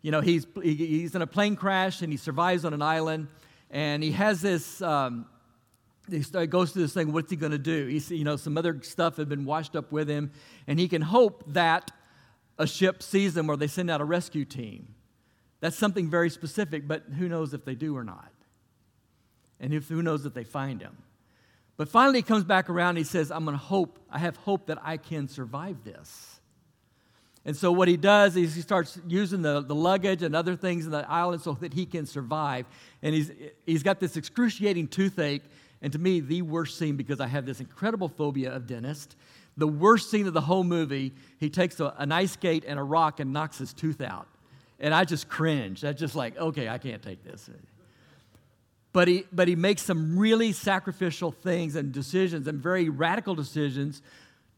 you 0.03 0.11
know, 0.11 0.21
he's, 0.21 0.45
he's 0.61 1.15
in 1.15 1.23
a 1.23 1.27
plane 1.27 1.55
crash 1.55 2.03
and 2.03 2.13
he 2.13 2.17
survives 2.17 2.63
on 2.63 2.75
an 2.75 2.83
island, 2.83 3.27
and 3.71 4.03
he 4.03 4.11
has 4.11 4.39
this, 4.41 4.79
um, 4.83 5.25
he 6.11 6.19
goes 6.45 6.73
through 6.73 6.83
this 6.83 6.93
thing, 6.93 7.11
what's 7.11 7.31
he 7.31 7.37
going 7.37 7.53
to 7.53 7.57
do? 7.57 7.87
He's, 7.87 8.11
you 8.11 8.23
know, 8.23 8.35
some 8.35 8.55
other 8.55 8.79
stuff 8.83 9.17
had 9.17 9.29
been 9.29 9.45
washed 9.45 9.75
up 9.75 9.91
with 9.91 10.07
him, 10.07 10.31
and 10.67 10.79
he 10.79 10.87
can 10.87 11.01
hope 11.01 11.43
that 11.53 11.89
a 12.59 12.67
ship 12.67 13.01
sees 13.01 13.35
him 13.35 13.49
or 13.49 13.57
they 13.57 13.65
send 13.65 13.89
out 13.89 13.99
a 13.99 14.05
rescue 14.05 14.45
team. 14.45 14.93
That's 15.63 15.77
something 15.77 16.09
very 16.09 16.29
specific, 16.29 16.89
but 16.89 17.03
who 17.17 17.29
knows 17.29 17.53
if 17.53 17.63
they 17.63 17.73
do 17.73 17.95
or 17.95 18.03
not? 18.03 18.33
And 19.61 19.73
if, 19.73 19.87
who 19.87 20.01
knows 20.01 20.25
if 20.25 20.33
they 20.33 20.43
find 20.43 20.81
him? 20.81 20.97
But 21.77 21.87
finally, 21.87 22.19
he 22.19 22.21
comes 22.21 22.43
back 22.43 22.69
around 22.69 22.89
and 22.89 22.97
he 22.97 23.05
says, 23.05 23.31
I'm 23.31 23.45
going 23.45 23.57
to 23.57 23.63
hope, 23.63 23.97
I 24.11 24.19
have 24.19 24.35
hope 24.35 24.65
that 24.65 24.79
I 24.83 24.97
can 24.97 25.29
survive 25.29 25.85
this. 25.85 26.41
And 27.45 27.55
so, 27.55 27.71
what 27.71 27.87
he 27.87 27.95
does 27.95 28.35
is 28.35 28.55
he 28.55 28.61
starts 28.61 28.99
using 29.07 29.41
the, 29.41 29.61
the 29.61 29.73
luggage 29.73 30.21
and 30.21 30.35
other 30.35 30.57
things 30.57 30.83
in 30.83 30.91
the 30.91 31.09
island 31.09 31.41
so 31.41 31.53
that 31.53 31.73
he 31.73 31.85
can 31.85 32.05
survive. 32.05 32.65
And 33.01 33.15
he's, 33.15 33.31
he's 33.65 33.83
got 33.83 34.01
this 34.01 34.17
excruciating 34.17 34.89
toothache, 34.89 35.43
and 35.81 35.93
to 35.93 35.97
me, 35.97 36.19
the 36.19 36.41
worst 36.41 36.77
scene 36.77 36.97
because 36.97 37.21
I 37.21 37.27
have 37.27 37.45
this 37.45 37.61
incredible 37.61 38.09
phobia 38.09 38.53
of 38.53 38.67
dentists 38.67 39.15
The 39.55 39.67
worst 39.69 40.11
scene 40.11 40.27
of 40.27 40.33
the 40.33 40.41
whole 40.41 40.65
movie, 40.65 41.13
he 41.39 41.49
takes 41.49 41.79
a, 41.79 41.93
an 41.99 42.11
ice 42.11 42.33
skate 42.33 42.65
and 42.67 42.77
a 42.77 42.83
rock 42.83 43.21
and 43.21 43.31
knocks 43.31 43.59
his 43.59 43.71
tooth 43.71 44.01
out. 44.01 44.27
And 44.79 44.93
I 44.93 45.05
just 45.05 45.29
cringe. 45.29 45.83
I 45.85 45.93
just 45.93 46.15
like, 46.15 46.37
okay, 46.37 46.67
I 46.67 46.77
can't 46.77 47.01
take 47.01 47.23
this. 47.23 47.49
But 48.91 49.07
he, 49.07 49.25
but 49.31 49.47
he 49.47 49.55
makes 49.55 49.81
some 49.81 50.17
really 50.17 50.51
sacrificial 50.51 51.31
things 51.31 51.75
and 51.75 51.91
decisions 51.91 52.47
and 52.47 52.61
very 52.61 52.89
radical 52.89 53.33
decisions 53.33 54.01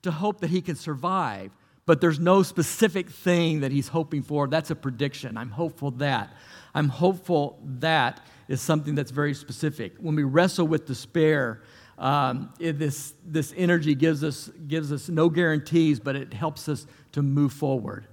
to 0.02 0.12
hope 0.12 0.42
that 0.42 0.50
he 0.50 0.62
can 0.62 0.76
survive. 0.76 1.52
But 1.86 2.02
there's 2.02 2.20
no 2.20 2.44
specific 2.44 3.10
thing 3.10 3.62
that 3.62 3.72
he's 3.72 3.88
hoping 3.88 4.24
for. 4.24 4.48
That's 4.48 4.72
a 4.72 4.76
prediction. 4.76 5.38
I'm 5.38 5.52
hopeful 5.52 5.92
that. 5.92 6.34
I'm 6.74 6.90
hopeful 6.90 7.60
that 7.80 8.26
is 8.48 8.60
something 8.60 8.96
that's 8.96 9.12
very 9.12 9.34
specific. 9.34 9.94
When 10.00 10.16
we 10.16 10.24
wrestle 10.24 10.68
with 10.68 10.86
despair, 10.86 11.62
um, 11.98 12.52
this, 12.60 13.14
this 13.26 13.54
energy 13.56 13.96
gives 13.96 14.24
us, 14.24 14.50
gives 14.68 14.92
us 14.92 15.08
no 15.08 15.30
guarantees, 15.30 16.00
but 16.00 16.16
it 16.16 16.34
helps 16.34 16.68
us 16.68 16.86
to 17.14 17.22
move 17.22 17.54
forward. 17.54 18.08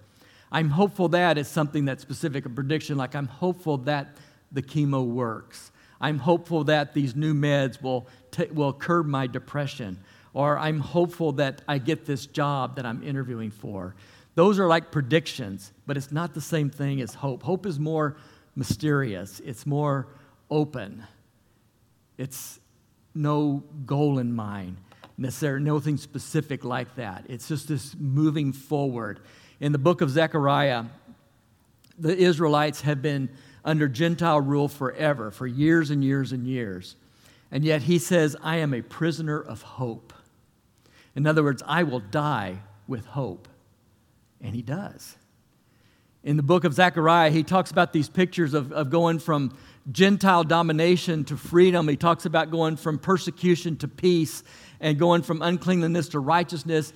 I'm 0.52 0.68
hopeful 0.68 1.08
that 1.08 1.38
is 1.38 1.48
something 1.48 1.86
that's 1.86 2.02
specific, 2.02 2.44
a 2.44 2.50
prediction, 2.50 2.98
like 2.98 3.14
I'm 3.16 3.26
hopeful 3.26 3.78
that 3.78 4.18
the 4.52 4.62
chemo 4.62 5.04
works. 5.04 5.72
I'm 5.98 6.18
hopeful 6.18 6.64
that 6.64 6.92
these 6.92 7.16
new 7.16 7.32
meds 7.32 7.80
will, 7.80 8.06
t- 8.30 8.50
will 8.52 8.74
curb 8.74 9.06
my 9.06 9.26
depression. 9.26 9.98
Or 10.34 10.58
I'm 10.58 10.78
hopeful 10.78 11.32
that 11.32 11.62
I 11.66 11.78
get 11.78 12.04
this 12.04 12.26
job 12.26 12.76
that 12.76 12.84
I'm 12.84 13.02
interviewing 13.02 13.50
for. 13.50 13.94
Those 14.34 14.58
are 14.58 14.66
like 14.66 14.90
predictions, 14.90 15.72
but 15.86 15.96
it's 15.96 16.12
not 16.12 16.34
the 16.34 16.40
same 16.40 16.68
thing 16.68 17.00
as 17.00 17.14
hope. 17.14 17.42
Hope 17.42 17.64
is 17.64 17.78
more 17.78 18.16
mysterious, 18.54 19.40
it's 19.40 19.64
more 19.64 20.08
open. 20.50 21.02
It's 22.18 22.60
no 23.14 23.62
goal 23.86 24.18
in 24.18 24.34
mind, 24.34 24.76
necessarily, 25.16 25.64
nothing 25.64 25.96
specific 25.96 26.62
like 26.62 26.94
that. 26.96 27.24
It's 27.28 27.48
just 27.48 27.68
this 27.68 27.94
moving 27.98 28.52
forward. 28.52 29.20
In 29.62 29.70
the 29.70 29.78
book 29.78 30.00
of 30.00 30.10
Zechariah, 30.10 30.86
the 31.96 32.16
Israelites 32.16 32.80
have 32.80 33.00
been 33.00 33.28
under 33.64 33.86
Gentile 33.86 34.40
rule 34.40 34.66
forever, 34.66 35.30
for 35.30 35.46
years 35.46 35.90
and 35.90 36.02
years 36.02 36.32
and 36.32 36.48
years. 36.48 36.96
And 37.52 37.64
yet 37.64 37.82
he 37.82 38.00
says, 38.00 38.34
I 38.42 38.56
am 38.56 38.74
a 38.74 38.82
prisoner 38.82 39.40
of 39.40 39.62
hope. 39.62 40.12
In 41.14 41.28
other 41.28 41.44
words, 41.44 41.62
I 41.64 41.84
will 41.84 42.00
die 42.00 42.58
with 42.88 43.06
hope. 43.06 43.46
And 44.40 44.52
he 44.52 44.62
does. 44.62 45.16
In 46.24 46.36
the 46.36 46.42
book 46.42 46.64
of 46.64 46.74
Zechariah, 46.74 47.30
he 47.30 47.44
talks 47.44 47.70
about 47.70 47.92
these 47.92 48.08
pictures 48.08 48.54
of, 48.54 48.72
of 48.72 48.90
going 48.90 49.20
from 49.20 49.56
Gentile 49.92 50.42
domination 50.42 51.22
to 51.26 51.36
freedom. 51.36 51.86
He 51.86 51.96
talks 51.96 52.26
about 52.26 52.50
going 52.50 52.76
from 52.76 52.98
persecution 52.98 53.76
to 53.76 53.86
peace 53.86 54.42
and 54.80 54.98
going 54.98 55.22
from 55.22 55.40
uncleanliness 55.40 56.08
to 56.08 56.18
righteousness, 56.18 56.92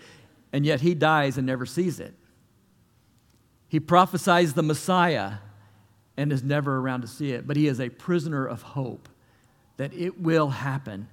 and 0.52 0.66
yet 0.66 0.80
he 0.80 0.96
dies 0.96 1.38
and 1.38 1.46
never 1.46 1.64
sees 1.64 2.00
it. 2.00 2.12
He 3.76 3.80
prophesies 3.80 4.54
the 4.54 4.62
Messiah 4.62 5.32
and 6.16 6.32
is 6.32 6.42
never 6.42 6.78
around 6.78 7.02
to 7.02 7.06
see 7.06 7.32
it, 7.32 7.46
but 7.46 7.58
he 7.58 7.66
is 7.66 7.78
a 7.78 7.90
prisoner 7.90 8.46
of 8.46 8.62
hope 8.62 9.06
that 9.76 9.92
it 9.92 10.18
will 10.18 10.48
happen 10.48 11.08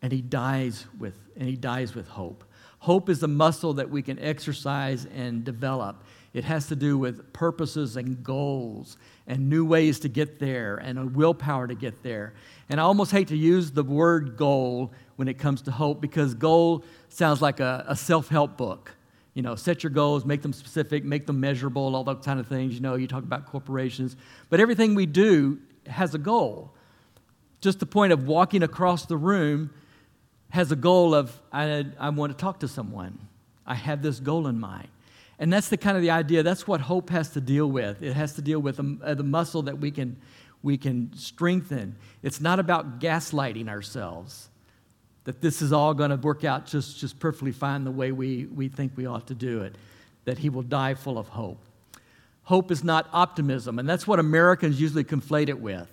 and 0.00 0.10
he 0.10 0.22
dies 0.22 0.86
with 0.98 1.18
and 1.36 1.46
he 1.46 1.54
dies 1.54 1.94
with 1.94 2.08
hope. 2.08 2.44
Hope 2.78 3.10
is 3.10 3.22
a 3.22 3.28
muscle 3.28 3.74
that 3.74 3.90
we 3.90 4.00
can 4.00 4.18
exercise 4.20 5.06
and 5.14 5.44
develop. 5.44 6.02
It 6.32 6.44
has 6.44 6.66
to 6.68 6.76
do 6.76 6.96
with 6.96 7.34
purposes 7.34 7.98
and 7.98 8.24
goals 8.24 8.96
and 9.26 9.50
new 9.50 9.66
ways 9.66 10.00
to 10.00 10.08
get 10.08 10.38
there 10.38 10.78
and 10.78 10.98
a 10.98 11.04
willpower 11.04 11.66
to 11.66 11.74
get 11.74 12.02
there. 12.02 12.32
And 12.70 12.80
I 12.80 12.84
almost 12.84 13.10
hate 13.10 13.28
to 13.28 13.36
use 13.36 13.70
the 13.70 13.84
word 13.84 14.38
goal 14.38 14.94
when 15.16 15.28
it 15.28 15.38
comes 15.38 15.60
to 15.60 15.72
hope 15.72 16.00
because 16.00 16.32
goal 16.32 16.84
sounds 17.10 17.42
like 17.42 17.60
a, 17.60 17.84
a 17.86 17.96
self 17.96 18.28
help 18.28 18.56
book. 18.56 18.95
You 19.36 19.42
know, 19.42 19.54
set 19.54 19.82
your 19.82 19.90
goals, 19.90 20.24
make 20.24 20.40
them 20.40 20.54
specific, 20.54 21.04
make 21.04 21.26
them 21.26 21.40
measurable, 21.40 21.94
all 21.94 22.04
those 22.04 22.24
kind 22.24 22.40
of 22.40 22.46
things. 22.46 22.72
You 22.72 22.80
know, 22.80 22.94
you 22.94 23.06
talk 23.06 23.22
about 23.22 23.44
corporations. 23.44 24.16
But 24.48 24.60
everything 24.60 24.94
we 24.94 25.04
do 25.04 25.58
has 25.86 26.14
a 26.14 26.18
goal. 26.18 26.72
Just 27.60 27.78
the 27.78 27.84
point 27.84 28.14
of 28.14 28.26
walking 28.26 28.62
across 28.62 29.04
the 29.04 29.18
room 29.18 29.74
has 30.48 30.72
a 30.72 30.76
goal 30.76 31.14
of, 31.14 31.38
I, 31.52 31.84
I 32.00 32.08
want 32.08 32.32
to 32.32 32.38
talk 32.38 32.60
to 32.60 32.68
someone. 32.68 33.18
I 33.66 33.74
have 33.74 34.00
this 34.00 34.20
goal 34.20 34.46
in 34.46 34.58
mind. 34.58 34.88
And 35.38 35.52
that's 35.52 35.68
the 35.68 35.76
kind 35.76 35.98
of 35.98 36.02
the 36.02 36.12
idea, 36.12 36.42
that's 36.42 36.66
what 36.66 36.80
hope 36.80 37.10
has 37.10 37.28
to 37.32 37.42
deal 37.42 37.70
with. 37.70 38.02
It 38.02 38.14
has 38.14 38.32
to 38.36 38.42
deal 38.42 38.60
with 38.60 38.78
the, 38.78 38.98
uh, 39.04 39.12
the 39.12 39.22
muscle 39.22 39.60
that 39.62 39.78
we 39.78 39.90
can, 39.90 40.16
we 40.62 40.78
can 40.78 41.10
strengthen. 41.14 41.96
It's 42.22 42.40
not 42.40 42.58
about 42.58 43.00
gaslighting 43.00 43.68
ourselves, 43.68 44.48
that 45.26 45.40
this 45.40 45.60
is 45.60 45.72
all 45.72 45.92
going 45.92 46.10
to 46.10 46.16
work 46.16 46.44
out 46.44 46.66
just, 46.66 46.98
just 46.98 47.18
perfectly 47.18 47.50
fine 47.50 47.82
the 47.82 47.90
way 47.90 48.12
we, 48.12 48.46
we 48.46 48.68
think 48.68 48.92
we 48.94 49.06
ought 49.06 49.26
to 49.26 49.34
do 49.34 49.62
it, 49.62 49.74
that 50.24 50.38
he 50.38 50.48
will 50.48 50.62
die 50.62 50.94
full 50.94 51.18
of 51.18 51.28
hope. 51.28 51.58
Hope 52.44 52.70
is 52.70 52.84
not 52.84 53.08
optimism, 53.12 53.80
and 53.80 53.88
that's 53.88 54.06
what 54.06 54.20
Americans 54.20 54.80
usually 54.80 55.02
conflate 55.02 55.48
it 55.48 55.60
with. 55.60 55.92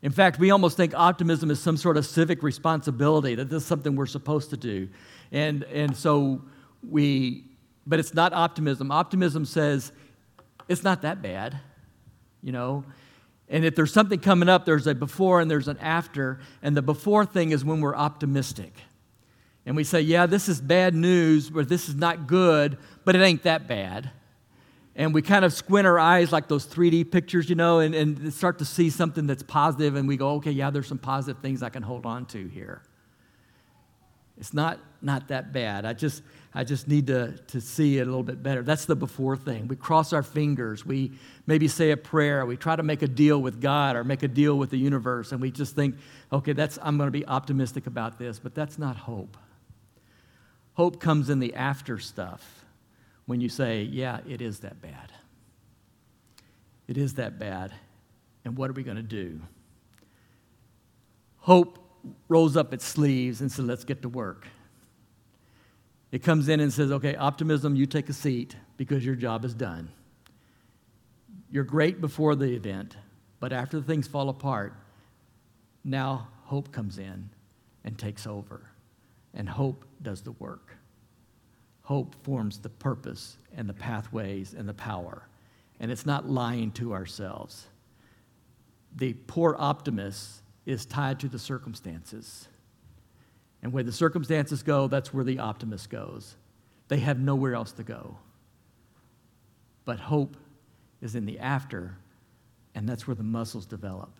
In 0.00 0.12
fact, 0.12 0.38
we 0.38 0.50
almost 0.50 0.78
think 0.78 0.94
optimism 0.94 1.50
is 1.50 1.60
some 1.60 1.76
sort 1.76 1.98
of 1.98 2.06
civic 2.06 2.42
responsibility, 2.42 3.34
that 3.34 3.50
this 3.50 3.62
is 3.62 3.68
something 3.68 3.96
we're 3.96 4.06
supposed 4.06 4.48
to 4.50 4.56
do. 4.56 4.88
And, 5.30 5.64
and 5.64 5.94
so 5.94 6.42
we, 6.88 7.44
but 7.86 7.98
it's 7.98 8.14
not 8.14 8.32
optimism. 8.32 8.90
Optimism 8.90 9.44
says, 9.44 9.92
it's 10.68 10.82
not 10.82 11.02
that 11.02 11.20
bad, 11.20 11.58
you 12.42 12.52
know? 12.52 12.84
And 13.54 13.64
if 13.64 13.76
there's 13.76 13.92
something 13.92 14.18
coming 14.18 14.48
up, 14.48 14.64
there's 14.64 14.88
a 14.88 14.96
before 14.96 15.40
and 15.40 15.48
there's 15.48 15.68
an 15.68 15.78
after. 15.78 16.40
And 16.60 16.76
the 16.76 16.82
before 16.82 17.24
thing 17.24 17.52
is 17.52 17.64
when 17.64 17.80
we're 17.80 17.94
optimistic. 17.94 18.74
And 19.64 19.76
we 19.76 19.84
say, 19.84 20.00
yeah, 20.00 20.26
this 20.26 20.48
is 20.48 20.60
bad 20.60 20.92
news, 20.92 21.50
but 21.50 21.68
this 21.68 21.88
is 21.88 21.94
not 21.94 22.26
good, 22.26 22.78
but 23.04 23.14
it 23.14 23.20
ain't 23.20 23.44
that 23.44 23.68
bad. 23.68 24.10
And 24.96 25.14
we 25.14 25.22
kind 25.22 25.44
of 25.44 25.52
squint 25.52 25.86
our 25.86 26.00
eyes 26.00 26.32
like 26.32 26.48
those 26.48 26.66
3D 26.66 27.12
pictures, 27.12 27.48
you 27.48 27.54
know, 27.54 27.78
and, 27.78 27.94
and 27.94 28.34
start 28.34 28.58
to 28.58 28.64
see 28.64 28.90
something 28.90 29.28
that's 29.28 29.44
positive, 29.44 29.94
and 29.94 30.08
we 30.08 30.16
go, 30.16 30.30
okay, 30.32 30.50
yeah, 30.50 30.70
there's 30.70 30.88
some 30.88 30.98
positive 30.98 31.40
things 31.40 31.62
I 31.62 31.68
can 31.68 31.84
hold 31.84 32.06
on 32.06 32.26
to 32.26 32.48
here. 32.48 32.82
It's 34.44 34.52
not, 34.52 34.78
not 35.00 35.28
that 35.28 35.54
bad. 35.54 35.86
I 35.86 35.94
just, 35.94 36.22
I 36.52 36.64
just 36.64 36.86
need 36.86 37.06
to, 37.06 37.32
to 37.46 37.62
see 37.62 37.96
it 37.96 38.02
a 38.02 38.04
little 38.04 38.22
bit 38.22 38.42
better. 38.42 38.62
That's 38.62 38.84
the 38.84 38.94
before 38.94 39.38
thing. 39.38 39.68
We 39.68 39.76
cross 39.76 40.12
our 40.12 40.22
fingers. 40.22 40.84
We 40.84 41.12
maybe 41.46 41.66
say 41.66 41.92
a 41.92 41.96
prayer. 41.96 42.44
We 42.44 42.58
try 42.58 42.76
to 42.76 42.82
make 42.82 43.00
a 43.00 43.08
deal 43.08 43.40
with 43.40 43.58
God 43.58 43.96
or 43.96 44.04
make 44.04 44.22
a 44.22 44.28
deal 44.28 44.58
with 44.58 44.68
the 44.68 44.76
universe, 44.76 45.32
and 45.32 45.40
we 45.40 45.50
just 45.50 45.74
think, 45.74 45.94
okay, 46.30 46.52
that's, 46.52 46.78
I'm 46.82 46.98
going 46.98 47.06
to 47.06 47.10
be 47.10 47.26
optimistic 47.26 47.86
about 47.86 48.18
this, 48.18 48.38
but 48.38 48.54
that's 48.54 48.78
not 48.78 48.96
hope. 48.96 49.38
Hope 50.74 51.00
comes 51.00 51.30
in 51.30 51.38
the 51.38 51.54
after 51.54 51.98
stuff 51.98 52.66
when 53.24 53.40
you 53.40 53.48
say, 53.48 53.80
yeah, 53.84 54.18
it 54.28 54.42
is 54.42 54.58
that 54.58 54.82
bad. 54.82 55.10
It 56.86 56.98
is 56.98 57.14
that 57.14 57.38
bad. 57.38 57.72
And 58.44 58.58
what 58.58 58.68
are 58.68 58.74
we 58.74 58.82
going 58.82 58.98
to 58.98 59.02
do? 59.02 59.40
Hope 61.38 61.83
rolls 62.28 62.56
up 62.56 62.72
its 62.72 62.84
sleeves 62.84 63.40
and 63.40 63.50
says, 63.50 63.64
let's 63.64 63.84
get 63.84 64.02
to 64.02 64.08
work. 64.08 64.46
It 66.12 66.22
comes 66.22 66.48
in 66.48 66.60
and 66.60 66.72
says, 66.72 66.92
okay, 66.92 67.16
optimism, 67.16 67.74
you 67.74 67.86
take 67.86 68.08
a 68.08 68.12
seat 68.12 68.54
because 68.76 69.04
your 69.04 69.16
job 69.16 69.44
is 69.44 69.52
done. 69.52 69.88
You're 71.50 71.64
great 71.64 72.00
before 72.00 72.36
the 72.36 72.54
event, 72.54 72.96
but 73.40 73.52
after 73.52 73.80
things 73.80 74.06
fall 74.06 74.28
apart, 74.28 74.74
now 75.82 76.28
hope 76.44 76.70
comes 76.72 76.98
in 76.98 77.30
and 77.84 77.98
takes 77.98 78.26
over. 78.26 78.62
And 79.34 79.48
hope 79.48 79.84
does 80.02 80.22
the 80.22 80.32
work. 80.32 80.76
Hope 81.82 82.14
forms 82.22 82.58
the 82.58 82.68
purpose 82.68 83.36
and 83.56 83.68
the 83.68 83.74
pathways 83.74 84.54
and 84.54 84.68
the 84.68 84.74
power. 84.74 85.26
And 85.80 85.90
it's 85.90 86.06
not 86.06 86.28
lying 86.28 86.70
to 86.72 86.92
ourselves. 86.92 87.66
The 88.94 89.14
poor 89.26 89.56
optimist 89.58 90.42
is 90.66 90.86
tied 90.86 91.20
to 91.20 91.28
the 91.28 91.38
circumstances. 91.38 92.48
And 93.62 93.72
where 93.72 93.82
the 93.82 93.92
circumstances 93.92 94.62
go, 94.62 94.88
that's 94.88 95.12
where 95.12 95.24
the 95.24 95.38
optimist 95.38 95.90
goes. 95.90 96.36
They 96.88 96.98
have 96.98 97.18
nowhere 97.18 97.54
else 97.54 97.72
to 97.72 97.82
go. 97.82 98.16
But 99.84 99.98
hope 100.00 100.36
is 101.00 101.14
in 101.14 101.26
the 101.26 101.38
after, 101.38 101.96
and 102.74 102.88
that's 102.88 103.06
where 103.06 103.14
the 103.14 103.22
muscles 103.22 103.66
develop. 103.66 104.10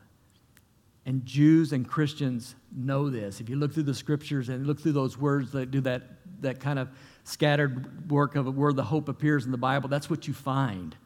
And 1.06 1.24
Jews 1.26 1.72
and 1.72 1.86
Christians 1.86 2.54
know 2.74 3.10
this. 3.10 3.40
If 3.40 3.50
you 3.50 3.56
look 3.56 3.74
through 3.74 3.82
the 3.82 3.94
scriptures 3.94 4.48
and 4.48 4.66
look 4.66 4.80
through 4.80 4.92
those 4.92 5.18
words 5.18 5.52
that 5.52 5.70
do 5.70 5.80
that, 5.82 6.02
that 6.40 6.60
kind 6.60 6.78
of 6.78 6.88
scattered 7.24 8.10
work 8.10 8.36
of 8.36 8.56
where 8.56 8.72
the 8.72 8.84
hope 8.84 9.08
appears 9.08 9.44
in 9.44 9.50
the 9.50 9.58
Bible, 9.58 9.88
that's 9.88 10.08
what 10.08 10.26
you 10.26 10.32
find. 10.32 10.96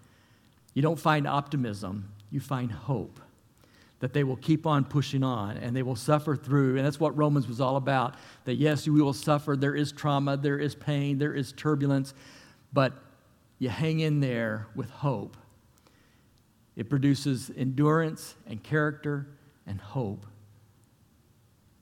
You 0.74 0.82
don't 0.82 0.98
find 0.98 1.26
optimism, 1.26 2.12
you 2.30 2.38
find 2.38 2.70
hope 2.70 3.20
that 4.00 4.12
they 4.12 4.22
will 4.22 4.36
keep 4.36 4.66
on 4.66 4.84
pushing 4.84 5.24
on 5.24 5.56
and 5.56 5.74
they 5.74 5.82
will 5.82 5.96
suffer 5.96 6.36
through. 6.36 6.76
And 6.76 6.86
that's 6.86 7.00
what 7.00 7.16
Romans 7.16 7.48
was 7.48 7.60
all 7.60 7.76
about 7.76 8.14
that 8.44 8.54
yes, 8.54 8.86
we 8.86 9.02
will 9.02 9.12
suffer. 9.12 9.56
There 9.56 9.74
is 9.74 9.90
trauma, 9.92 10.36
there 10.36 10.58
is 10.58 10.74
pain, 10.74 11.18
there 11.18 11.34
is 11.34 11.52
turbulence, 11.52 12.14
but 12.72 12.92
you 13.58 13.68
hang 13.68 14.00
in 14.00 14.20
there 14.20 14.68
with 14.74 14.90
hope. 14.90 15.36
It 16.76 16.88
produces 16.88 17.50
endurance 17.56 18.36
and 18.46 18.62
character 18.62 19.26
and 19.66 19.80
hope. 19.80 20.24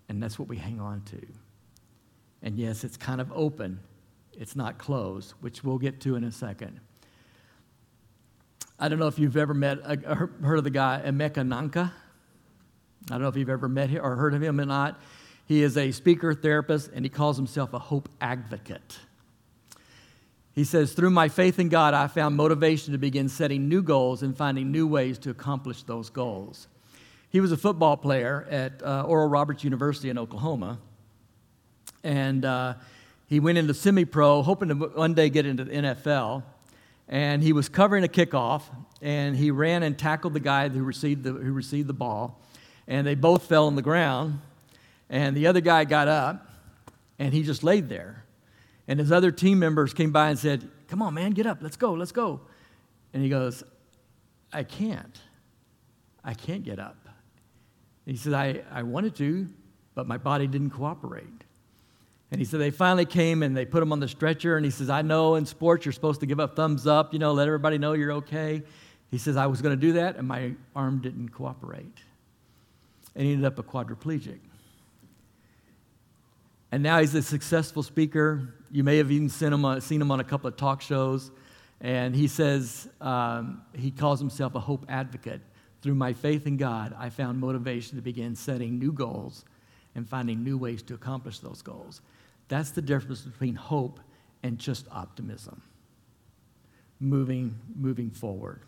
And 0.08 0.22
that's 0.22 0.38
what 0.38 0.48
we 0.48 0.56
hang 0.56 0.80
on 0.80 1.02
to. 1.02 1.20
And 2.42 2.58
yes, 2.58 2.82
it's 2.82 2.96
kind 2.96 3.20
of 3.20 3.30
open 3.32 3.80
It's 4.38 4.54
not 4.54 4.78
closed, 4.78 5.32
which 5.40 5.64
we'll 5.64 5.78
get 5.78 6.00
to 6.02 6.14
in 6.14 6.24
a 6.24 6.32
second. 6.32 6.80
I 8.78 8.88
don't 8.88 8.98
know 8.98 9.06
if 9.06 9.18
you've 9.18 9.36
ever 9.36 9.54
met, 9.54 9.78
uh, 9.82 9.96
heard 10.06 10.58
of 10.58 10.64
the 10.64 10.70
guy 10.70 11.02
Emeka 11.04 11.36
Nnaka. 11.36 11.92
I 13.08 13.14
don't 13.14 13.22
know 13.22 13.28
if 13.28 13.36
you've 13.36 13.48
ever 13.48 13.68
met 13.68 13.90
him 13.90 14.04
or 14.04 14.16
heard 14.16 14.34
of 14.34 14.42
him 14.42 14.60
or 14.60 14.64
not. 14.64 15.00
He 15.46 15.62
is 15.62 15.76
a 15.76 15.92
speaker, 15.92 16.34
therapist, 16.34 16.90
and 16.92 17.04
he 17.04 17.08
calls 17.08 17.36
himself 17.36 17.72
a 17.72 17.78
hope 17.78 18.08
advocate. 18.20 18.98
He 20.52 20.64
says, 20.64 20.92
Through 20.92 21.10
my 21.10 21.28
faith 21.28 21.58
in 21.60 21.68
God, 21.68 21.94
I 21.94 22.08
found 22.08 22.34
motivation 22.34 22.92
to 22.92 22.98
begin 22.98 23.28
setting 23.28 23.68
new 23.68 23.82
goals 23.82 24.22
and 24.22 24.36
finding 24.36 24.72
new 24.72 24.86
ways 24.88 25.18
to 25.18 25.30
accomplish 25.30 25.84
those 25.84 26.10
goals. 26.10 26.66
He 27.28 27.40
was 27.40 27.52
a 27.52 27.56
football 27.56 27.96
player 27.96 28.46
at 28.50 28.82
uh, 28.82 29.02
Oral 29.02 29.28
Roberts 29.28 29.62
University 29.62 30.08
in 30.08 30.18
Oklahoma. 30.18 30.78
And 32.02 32.44
uh, 32.44 32.74
he 33.28 33.38
went 33.38 33.58
into 33.58 33.74
semi 33.74 34.04
pro, 34.04 34.42
hoping 34.42 34.70
to 34.70 34.74
one 34.74 35.14
day 35.14 35.28
get 35.28 35.46
into 35.46 35.64
the 35.64 35.72
NFL. 35.72 36.42
And 37.08 37.42
he 37.42 37.52
was 37.52 37.68
covering 37.68 38.02
a 38.02 38.08
kickoff, 38.08 38.62
and 39.00 39.36
he 39.36 39.52
ran 39.52 39.84
and 39.84 39.96
tackled 39.96 40.32
the 40.32 40.40
guy 40.40 40.68
who 40.68 40.82
received 40.82 41.22
the, 41.22 41.32
who 41.32 41.52
received 41.52 41.88
the 41.88 41.92
ball. 41.92 42.40
And 42.88 43.06
they 43.06 43.14
both 43.14 43.44
fell 43.44 43.66
on 43.66 43.76
the 43.76 43.82
ground. 43.82 44.40
And 45.08 45.36
the 45.36 45.46
other 45.46 45.60
guy 45.60 45.84
got 45.84 46.08
up, 46.08 46.48
and 47.18 47.32
he 47.32 47.42
just 47.42 47.62
laid 47.62 47.88
there. 47.88 48.24
And 48.88 48.98
his 48.98 49.10
other 49.10 49.30
team 49.30 49.58
members 49.58 49.92
came 49.92 50.12
by 50.12 50.30
and 50.30 50.38
said, 50.38 50.68
Come 50.88 51.02
on, 51.02 51.14
man, 51.14 51.32
get 51.32 51.46
up, 51.46 51.58
let's 51.60 51.76
go, 51.76 51.92
let's 51.94 52.12
go. 52.12 52.40
And 53.12 53.22
he 53.22 53.28
goes, 53.28 53.64
I 54.52 54.62
can't. 54.62 55.20
I 56.22 56.34
can't 56.34 56.62
get 56.62 56.78
up. 56.78 56.96
And 58.06 58.16
he 58.16 58.16
said, 58.16 58.34
I, 58.34 58.62
I 58.70 58.82
wanted 58.84 59.16
to, 59.16 59.48
but 59.94 60.06
my 60.06 60.16
body 60.16 60.46
didn't 60.46 60.70
cooperate. 60.70 61.26
And 62.30 62.40
he 62.40 62.44
said, 62.44 62.60
they 62.60 62.70
finally 62.70 63.04
came 63.04 63.42
and 63.42 63.56
they 63.56 63.64
put 63.64 63.82
him 63.82 63.92
on 63.92 64.00
the 64.00 64.08
stretcher. 64.08 64.56
And 64.56 64.64
he 64.64 64.70
says, 64.70 64.90
I 64.90 65.02
know 65.02 65.36
in 65.36 65.46
sports 65.46 65.84
you're 65.84 65.92
supposed 65.92 66.20
to 66.20 66.26
give 66.26 66.38
a 66.38 66.48
thumbs 66.48 66.86
up, 66.86 67.12
you 67.12 67.18
know, 67.18 67.32
let 67.32 67.46
everybody 67.46 67.78
know 67.78 67.92
you're 67.92 68.12
okay. 68.12 68.62
He 69.10 69.18
says, 69.18 69.36
I 69.36 69.46
was 69.46 69.62
going 69.62 69.78
to 69.78 69.80
do 69.80 69.92
that, 69.94 70.16
and 70.16 70.26
my 70.26 70.52
arm 70.74 71.00
didn't 71.00 71.28
cooperate. 71.28 71.96
And 73.16 73.26
he 73.26 73.32
ended 73.32 73.46
up 73.46 73.58
a 73.58 73.64
quadriplegic. 73.64 74.38
And 76.70 76.82
now 76.82 77.00
he's 77.00 77.14
a 77.14 77.22
successful 77.22 77.82
speaker. 77.82 78.54
You 78.70 78.84
may 78.84 78.98
have 78.98 79.10
even 79.10 79.28
seen 79.28 79.52
him, 79.52 79.64
on, 79.64 79.80
seen 79.80 80.00
him 80.00 80.10
on 80.10 80.20
a 80.20 80.24
couple 80.24 80.46
of 80.46 80.56
talk 80.56 80.82
shows. 80.82 81.30
And 81.80 82.14
he 82.14 82.28
says, 82.28 82.88
um, 83.00 83.62
he 83.74 83.90
calls 83.90 84.20
himself 84.20 84.54
a 84.54 84.60
hope 84.60 84.84
advocate. 84.88 85.40
Through 85.82 85.94
my 85.94 86.12
faith 86.12 86.46
in 86.46 86.56
God, 86.56 86.94
I 86.98 87.10
found 87.10 87.38
motivation 87.38 87.96
to 87.96 88.02
begin 88.02 88.36
setting 88.36 88.78
new 88.78 88.92
goals 88.92 89.44
and 89.94 90.08
finding 90.08 90.44
new 90.44 90.58
ways 90.58 90.82
to 90.82 90.94
accomplish 90.94 91.38
those 91.38 91.62
goals. 91.62 92.02
That's 92.48 92.70
the 92.70 92.82
difference 92.82 93.22
between 93.22 93.54
hope 93.54 94.00
and 94.42 94.58
just 94.58 94.86
optimism. 94.92 95.62
Moving, 97.00 97.58
moving 97.74 98.10
forward. 98.10 98.60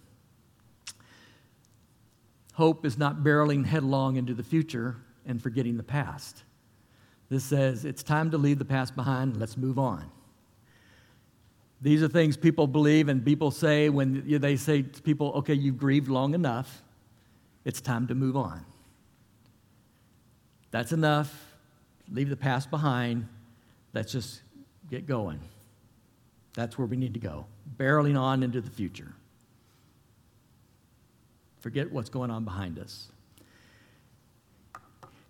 Hope 2.59 2.85
is 2.85 2.99
not 2.99 3.23
barreling 3.23 3.65
headlong 3.65 4.17
into 4.17 4.35
the 4.35 4.43
future 4.43 4.97
and 5.25 5.41
forgetting 5.41 5.77
the 5.77 5.85
past. 5.85 6.43
This 7.31 7.45
says 7.45 7.85
it's 7.85 8.03
time 8.03 8.33
to 8.33 8.37
leave 8.37 8.59
the 8.59 8.65
past 8.65 8.97
behind, 8.97 9.37
let's 9.37 9.57
move 9.57 9.79
on. 9.79 10.11
These 11.81 12.03
are 12.03 12.09
things 12.09 12.37
people 12.37 12.67
believe 12.67 13.09
and 13.09 13.25
people 13.25 13.53
say 13.53 13.91
when 13.91 14.25
they 14.41 14.57
say 14.57 14.83
to 14.83 15.03
people, 15.03 15.35
okay, 15.37 15.55
you've 15.55 15.79
grieved 15.79 16.09
long 16.09 16.35
enough, 16.35 16.83
it's 17.65 17.81
time 17.81 18.09
to 18.09 18.17
move 18.17 18.37
on. 18.37 18.67
That's 20.73 20.91
enough. 20.91 21.55
Leave 22.11 22.29
the 22.29 22.37
past 22.37 22.73
behind. 22.73 23.29
Let's 23.95 24.11
just 24.11 24.43
get 24.91 25.07
going. 25.07 25.39
That's 26.55 26.77
where 26.77 26.89
we 26.89 26.97
need 26.97 27.15
to 27.15 27.21
go, 27.21 27.47
barreling 27.79 28.19
on 28.19 28.43
into 28.43 28.61
the 28.61 28.71
future. 28.71 29.15
Forget 31.61 31.91
what's 31.93 32.09
going 32.09 32.31
on 32.31 32.45
behind 32.45 32.79
us. 32.79 33.11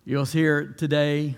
You'll 0.05 0.25
hear 0.25 0.67
today 0.77 1.35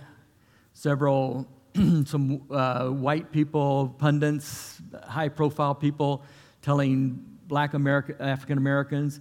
several 0.73 1.47
some 2.05 2.41
uh, 2.51 2.89
white 2.89 3.31
people, 3.31 3.95
pundits, 3.97 4.81
high 5.03 5.29
profile 5.29 5.73
people 5.73 6.23
telling 6.61 7.25
black 7.47 7.73
America, 7.73 8.15
African 8.19 8.57
Americans, 8.57 9.19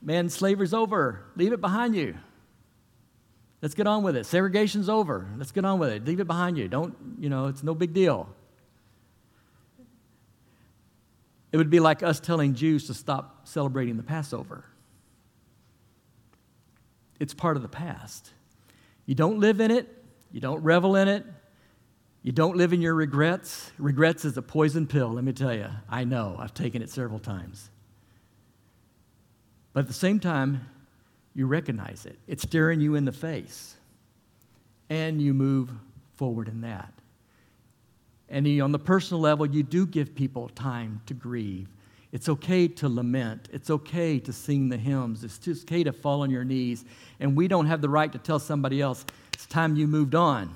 man, 0.00 0.28
slavery's 0.28 0.74
over. 0.74 1.24
Leave 1.36 1.52
it 1.52 1.60
behind 1.60 1.94
you. 1.94 2.16
Let's 3.62 3.74
get 3.74 3.86
on 3.86 4.02
with 4.02 4.16
it. 4.16 4.24
Segregation's 4.24 4.88
over. 4.88 5.28
Let's 5.36 5.52
get 5.52 5.66
on 5.66 5.78
with 5.78 5.90
it. 5.90 6.04
Leave 6.06 6.20
it 6.20 6.26
behind 6.26 6.56
you. 6.56 6.68
Don't, 6.68 6.94
you 7.18 7.28
know, 7.28 7.46
it's 7.46 7.62
no 7.62 7.74
big 7.74 7.92
deal. 7.92 8.28
It 11.52 11.56
would 11.56 11.70
be 11.70 11.80
like 11.80 12.02
us 12.02 12.20
telling 12.20 12.54
Jews 12.54 12.86
to 12.86 12.94
stop 12.94 13.48
celebrating 13.48 13.96
the 13.96 14.02
Passover. 14.02 14.64
It's 17.18 17.34
part 17.34 17.56
of 17.56 17.62
the 17.62 17.68
past. 17.68 18.32
You 19.04 19.14
don't 19.14 19.40
live 19.40 19.60
in 19.60 19.70
it, 19.70 19.88
you 20.30 20.40
don't 20.40 20.62
revel 20.62 20.96
in 20.96 21.08
it. 21.08 21.26
You 22.22 22.32
don't 22.32 22.56
live 22.56 22.74
in 22.74 22.82
your 22.82 22.94
regrets. 22.94 23.72
Regrets 23.78 24.26
is 24.26 24.36
a 24.36 24.42
poison 24.42 24.86
pill, 24.86 25.08
let 25.08 25.24
me 25.24 25.32
tell 25.32 25.54
you. 25.54 25.68
I 25.88 26.04
know, 26.04 26.36
I've 26.38 26.52
taken 26.52 26.82
it 26.82 26.90
several 26.90 27.18
times. 27.18 27.70
But 29.72 29.80
at 29.80 29.86
the 29.86 29.94
same 29.94 30.20
time, 30.20 30.66
you 31.34 31.46
recognize 31.46 32.04
it. 32.06 32.18
It's 32.26 32.42
staring 32.42 32.80
you 32.80 32.94
in 32.94 33.04
the 33.04 33.12
face. 33.12 33.76
And 34.90 35.22
you 35.22 35.32
move 35.32 35.70
forward 36.16 36.48
in 36.48 36.60
that. 36.62 36.92
And 38.30 38.46
on 38.62 38.70
the 38.70 38.78
personal 38.78 39.20
level, 39.20 39.44
you 39.44 39.62
do 39.64 39.86
give 39.86 40.14
people 40.14 40.48
time 40.50 41.02
to 41.06 41.14
grieve. 41.14 41.68
It's 42.12 42.28
okay 42.28 42.68
to 42.68 42.88
lament. 42.88 43.48
It's 43.52 43.70
okay 43.70 44.18
to 44.20 44.32
sing 44.32 44.68
the 44.68 44.76
hymns. 44.76 45.24
It's 45.24 45.46
okay 45.64 45.84
to 45.84 45.92
fall 45.92 46.22
on 46.22 46.30
your 46.30 46.44
knees. 46.44 46.84
And 47.18 47.36
we 47.36 47.48
don't 47.48 47.66
have 47.66 47.80
the 47.80 47.88
right 47.88 48.10
to 48.12 48.18
tell 48.18 48.38
somebody 48.38 48.80
else, 48.80 49.04
it's 49.32 49.46
time 49.46 49.76
you 49.76 49.86
moved 49.86 50.14
on. 50.14 50.54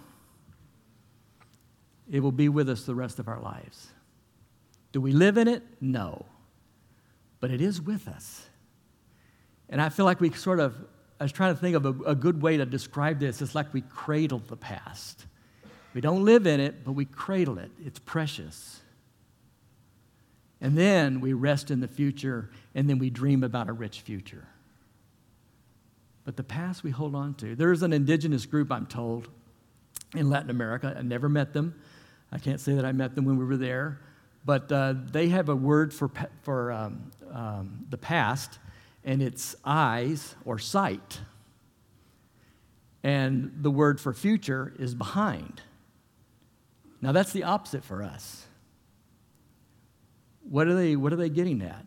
It 2.10 2.20
will 2.20 2.32
be 2.32 2.48
with 2.48 2.68
us 2.68 2.84
the 2.84 2.94
rest 2.94 3.18
of 3.18 3.28
our 3.28 3.40
lives. 3.40 3.88
Do 4.92 5.00
we 5.00 5.12
live 5.12 5.38
in 5.38 5.48
it? 5.48 5.62
No. 5.80 6.26
But 7.40 7.50
it 7.50 7.60
is 7.60 7.80
with 7.80 8.06
us. 8.08 8.46
And 9.68 9.80
I 9.80 9.88
feel 9.88 10.04
like 10.04 10.20
we 10.20 10.30
sort 10.32 10.60
of, 10.60 10.76
I 11.18 11.24
was 11.24 11.32
trying 11.32 11.54
to 11.54 11.60
think 11.60 11.74
of 11.76 11.86
a, 11.86 12.10
a 12.10 12.14
good 12.14 12.42
way 12.42 12.56
to 12.56 12.66
describe 12.66 13.18
this. 13.18 13.40
It's 13.42 13.54
like 13.54 13.72
we 13.72 13.80
cradle 13.80 14.42
the 14.46 14.56
past. 14.56 15.26
We 15.94 16.00
don't 16.00 16.24
live 16.24 16.46
in 16.46 16.58
it, 16.60 16.84
but 16.84 16.92
we 16.92 17.04
cradle 17.04 17.58
it. 17.58 17.70
It's 17.84 18.00
precious. 18.00 18.80
And 20.60 20.76
then 20.76 21.20
we 21.20 21.32
rest 21.32 21.70
in 21.70 21.80
the 21.80 21.88
future, 21.88 22.50
and 22.74 22.90
then 22.90 22.98
we 22.98 23.10
dream 23.10 23.44
about 23.44 23.68
a 23.68 23.72
rich 23.72 24.00
future. 24.00 24.48
But 26.24 26.36
the 26.36 26.42
past 26.42 26.82
we 26.82 26.90
hold 26.90 27.14
on 27.14 27.34
to. 27.34 27.54
There 27.54 27.70
is 27.70 27.82
an 27.82 27.92
indigenous 27.92 28.44
group, 28.46 28.72
I'm 28.72 28.86
told, 28.86 29.28
in 30.14 30.30
Latin 30.30 30.50
America. 30.50 30.94
I 30.98 31.02
never 31.02 31.28
met 31.28 31.52
them. 31.52 31.80
I 32.32 32.38
can't 32.38 32.60
say 32.60 32.74
that 32.74 32.84
I 32.84 32.92
met 32.92 33.14
them 33.14 33.24
when 33.24 33.38
we 33.38 33.44
were 33.44 33.56
there. 33.56 34.00
But 34.44 34.72
uh, 34.72 34.94
they 35.12 35.28
have 35.28 35.48
a 35.48 35.56
word 35.56 35.94
for, 35.94 36.10
for 36.42 36.72
um, 36.72 37.10
um, 37.30 37.86
the 37.90 37.98
past, 37.98 38.58
and 39.04 39.22
it's 39.22 39.54
eyes 39.64 40.34
or 40.44 40.58
sight. 40.58 41.20
And 43.02 43.52
the 43.60 43.70
word 43.70 44.00
for 44.00 44.12
future 44.12 44.72
is 44.78 44.94
behind. 44.94 45.60
Now, 47.04 47.12
that's 47.12 47.32
the 47.32 47.44
opposite 47.44 47.84
for 47.84 48.02
us. 48.02 48.46
What 50.42 50.68
are 50.68 50.74
they, 50.74 50.96
what 50.96 51.12
are 51.12 51.16
they 51.16 51.28
getting 51.28 51.60
at? 51.60 51.84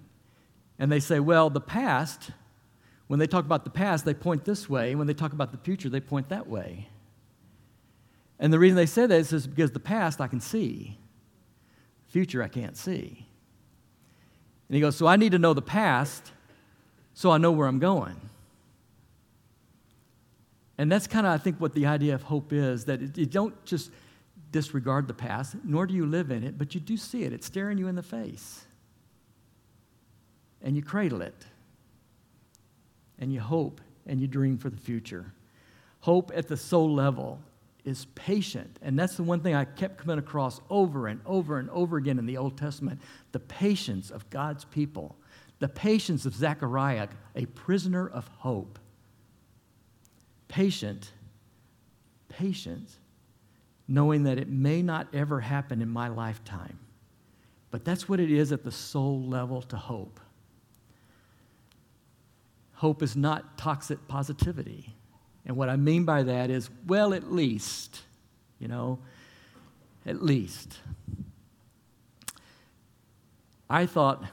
And 0.77 0.91
they 0.91 0.99
say, 0.99 1.19
well, 1.19 1.49
the 1.49 1.59
past 1.59 2.29
when 3.07 3.19
they 3.19 3.27
talk 3.27 3.45
about 3.45 3.63
the 3.63 3.69
past, 3.69 4.05
they 4.05 4.13
point 4.13 4.45
this 4.45 4.69
way. 4.69 4.89
And 4.89 4.99
When 4.99 5.07
they 5.07 5.13
talk 5.13 5.33
about 5.33 5.51
the 5.51 5.57
future, 5.57 5.89
they 5.89 6.01
point 6.01 6.29
that 6.29 6.47
way. 6.47 6.89
And 8.37 8.53
the 8.53 8.59
reason 8.59 8.75
they 8.75 8.85
say 8.85 9.07
that 9.07 9.33
is 9.33 9.47
because 9.47 9.71
the 9.71 9.79
past 9.79 10.21
I 10.21 10.27
can 10.27 10.39
see, 10.39 10.99
future 12.09 12.43
I 12.43 12.47
can't 12.47 12.77
see. 12.77 13.25
And 14.69 14.75
he 14.75 14.81
goes, 14.81 14.95
So 14.95 15.07
I 15.07 15.15
need 15.15 15.31
to 15.31 15.39
know 15.39 15.53
the 15.53 15.61
past 15.61 16.31
so 17.15 17.31
I 17.31 17.39
know 17.39 17.51
where 17.51 17.67
I'm 17.67 17.79
going. 17.79 18.29
And 20.77 20.91
that's 20.91 21.07
kind 21.07 21.25
of, 21.25 21.33
I 21.33 21.39
think, 21.39 21.59
what 21.59 21.73
the 21.73 21.87
idea 21.87 22.13
of 22.13 22.21
hope 22.21 22.53
is 22.53 22.85
that 22.85 23.17
you 23.17 23.25
don't 23.25 23.65
just 23.65 23.89
disregard 24.57 25.07
the 25.07 25.13
past, 25.13 25.55
nor 25.63 25.85
do 25.85 25.93
you 25.93 26.07
live 26.07 26.31
in 26.31 26.43
it, 26.43 26.57
but 26.57 26.73
you 26.73 26.81
do 26.81 26.97
see 26.97 27.21
it. 27.21 27.31
It's 27.31 27.45
staring 27.45 27.77
you 27.77 27.87
in 27.87 27.93
the 27.93 28.01
face. 28.01 28.65
And 30.63 30.75
you 30.75 30.81
cradle 30.81 31.21
it 31.21 31.45
and 33.19 33.31
you 33.31 33.39
hope 33.39 33.81
and 34.07 34.19
you 34.19 34.25
dream 34.25 34.57
for 34.57 34.71
the 34.71 34.77
future. 34.77 35.31
Hope 35.99 36.31
at 36.33 36.47
the 36.47 36.57
soul 36.57 36.91
level 36.91 37.39
is 37.85 38.05
patient. 38.15 38.79
And 38.81 38.97
that's 38.97 39.15
the 39.15 39.21
one 39.21 39.41
thing 39.41 39.53
I 39.53 39.65
kept 39.65 39.99
coming 39.99 40.17
across 40.17 40.59
over 40.71 41.05
and 41.05 41.21
over 41.23 41.59
and 41.59 41.69
over 41.69 41.97
again 41.97 42.17
in 42.17 42.25
the 42.25 42.37
Old 42.37 42.57
Testament 42.57 42.99
the 43.33 43.39
patience 43.39 44.09
of 44.09 44.27
God's 44.31 44.65
people, 44.65 45.15
the 45.59 45.69
patience 45.69 46.25
of 46.25 46.33
Zechariah, 46.33 47.09
a 47.35 47.45
prisoner 47.45 48.09
of 48.09 48.27
hope. 48.39 48.79
Patient, 50.47 51.11
patient, 52.27 52.89
knowing 53.87 54.23
that 54.23 54.37
it 54.37 54.49
may 54.49 54.81
not 54.81 55.07
ever 55.13 55.39
happen 55.39 55.81
in 55.81 55.89
my 55.89 56.07
lifetime. 56.07 56.79
But 57.71 57.85
that's 57.85 58.07
what 58.07 58.19
it 58.19 58.31
is 58.31 58.51
at 58.51 58.63
the 58.63 58.71
soul 58.71 59.21
level 59.21 59.61
to 59.63 59.77
hope. 59.77 60.19
Hope 62.73 63.01
is 63.01 63.15
not 63.15 63.57
toxic 63.57 64.07
positivity. 64.07 64.93
And 65.45 65.55
what 65.55 65.69
I 65.69 65.77
mean 65.77 66.03
by 66.03 66.23
that 66.23 66.49
is, 66.49 66.69
well, 66.85 67.13
at 67.13 67.31
least, 67.31 68.01
you 68.59 68.67
know, 68.67 68.99
at 70.05 70.21
least. 70.21 70.77
I 73.69 73.85
thought, 73.85 74.23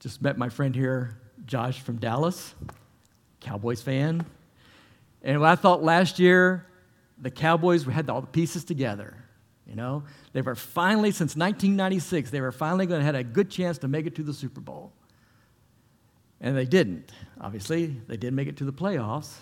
just 0.00 0.22
met 0.22 0.38
my 0.38 0.48
friend 0.48 0.74
here, 0.74 1.18
Josh 1.46 1.80
from 1.80 1.96
Dallas, 1.96 2.54
Cowboys 3.40 3.82
fan. 3.82 4.24
And 5.22 5.44
I 5.44 5.54
thought 5.56 5.82
last 5.82 6.18
year 6.18 6.66
the 7.20 7.30
Cowboys 7.30 7.84
had 7.84 8.08
all 8.10 8.20
the 8.20 8.26
pieces 8.26 8.64
together. 8.64 9.16
You 9.66 9.74
know, 9.74 10.04
they 10.32 10.40
were 10.40 10.54
finally, 10.54 11.10
since 11.10 11.36
1996, 11.36 12.30
they 12.30 12.40
were 12.40 12.52
finally 12.52 12.86
going 12.86 13.00
to 13.00 13.04
have 13.04 13.14
a 13.14 13.24
good 13.24 13.50
chance 13.50 13.76
to 13.78 13.88
make 13.88 14.06
it 14.06 14.14
to 14.16 14.22
the 14.22 14.32
Super 14.32 14.60
Bowl. 14.60 14.92
And 16.40 16.56
they 16.56 16.64
didn't. 16.64 17.10
Obviously, 17.40 17.86
they 18.06 18.16
did 18.16 18.32
make 18.32 18.48
it 18.48 18.56
to 18.58 18.64
the 18.64 18.72
playoffs. 18.72 19.34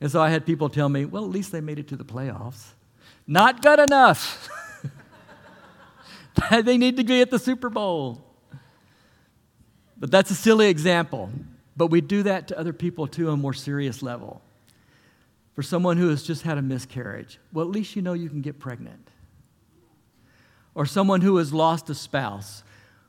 And 0.00 0.10
so 0.10 0.20
I 0.20 0.28
had 0.28 0.44
people 0.44 0.68
tell 0.68 0.88
me, 0.88 1.04
well, 1.06 1.24
at 1.24 1.30
least 1.30 1.52
they 1.52 1.60
made 1.60 1.78
it 1.78 1.88
to 1.88 1.96
the 1.96 2.04
playoffs. 2.04 2.72
Not 3.26 3.62
good 3.62 3.78
enough. 3.78 4.48
they 6.50 6.76
need 6.76 6.96
to 6.96 7.04
be 7.04 7.22
at 7.22 7.30
the 7.30 7.38
Super 7.38 7.70
Bowl. 7.70 8.22
But 9.96 10.10
that's 10.10 10.30
a 10.30 10.34
silly 10.34 10.68
example. 10.68 11.30
But 11.76 11.88
we 11.88 12.00
do 12.00 12.22
that 12.24 12.48
to 12.48 12.58
other 12.58 12.72
people 12.72 13.06
too 13.06 13.28
on 13.28 13.34
a 13.34 13.36
more 13.36 13.54
serious 13.54 14.02
level. 14.02 14.42
For 15.54 15.62
someone 15.62 15.96
who 15.96 16.08
has 16.08 16.22
just 16.22 16.42
had 16.42 16.58
a 16.58 16.62
miscarriage, 16.62 17.38
well, 17.52 17.64
at 17.64 17.70
least 17.70 17.96
you 17.96 18.02
know 18.02 18.12
you 18.12 18.28
can 18.28 18.40
get 18.40 18.58
pregnant. 18.58 19.10
Or 20.74 20.86
someone 20.86 21.20
who 21.20 21.36
has 21.38 21.52
lost 21.52 21.90
a 21.90 21.94
spouse, 21.94 22.62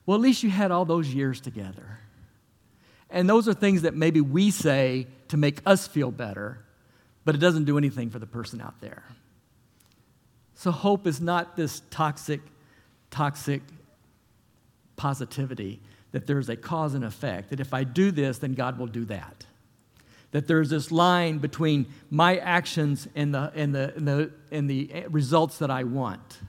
well, 0.05 0.15
at 0.15 0.21
least 0.21 0.43
you 0.43 0.49
had 0.49 0.71
all 0.71 0.85
those 0.85 1.13
years 1.13 1.39
together. 1.39 1.99
And 3.09 3.29
those 3.29 3.47
are 3.47 3.53
things 3.53 3.83
that 3.83 3.93
maybe 3.93 4.21
we 4.21 4.51
say 4.51 5.07
to 5.27 5.37
make 5.37 5.59
us 5.65 5.87
feel 5.87 6.11
better, 6.11 6.65
but 7.23 7.35
it 7.35 7.39
doesn't 7.39 7.65
do 7.65 7.77
anything 7.77 8.09
for 8.09 8.19
the 8.19 8.25
person 8.25 8.61
out 8.61 8.81
there. 8.81 9.03
So 10.55 10.71
hope 10.71 11.07
is 11.07 11.21
not 11.21 11.55
this 11.55 11.81
toxic, 11.89 12.41
toxic 13.09 13.61
positivity 14.95 15.79
that 16.11 16.27
there's 16.27 16.49
a 16.49 16.55
cause 16.55 16.93
and 16.93 17.03
effect, 17.03 17.49
that 17.49 17.59
if 17.59 17.73
I 17.73 17.83
do 17.83 18.11
this, 18.11 18.37
then 18.37 18.53
God 18.53 18.77
will 18.77 18.87
do 18.87 19.05
that. 19.05 19.45
That 20.31 20.47
there's 20.47 20.69
this 20.69 20.91
line 20.91 21.39
between 21.39 21.87
my 22.09 22.37
actions 22.37 23.07
and 23.15 23.33
the, 23.33 23.51
and 23.53 23.75
the, 23.75 23.93
and 23.95 24.07
the, 24.07 24.31
and 24.51 24.69
the 24.69 25.05
results 25.09 25.57
that 25.57 25.69
I 25.69 25.83
want. 25.83 26.39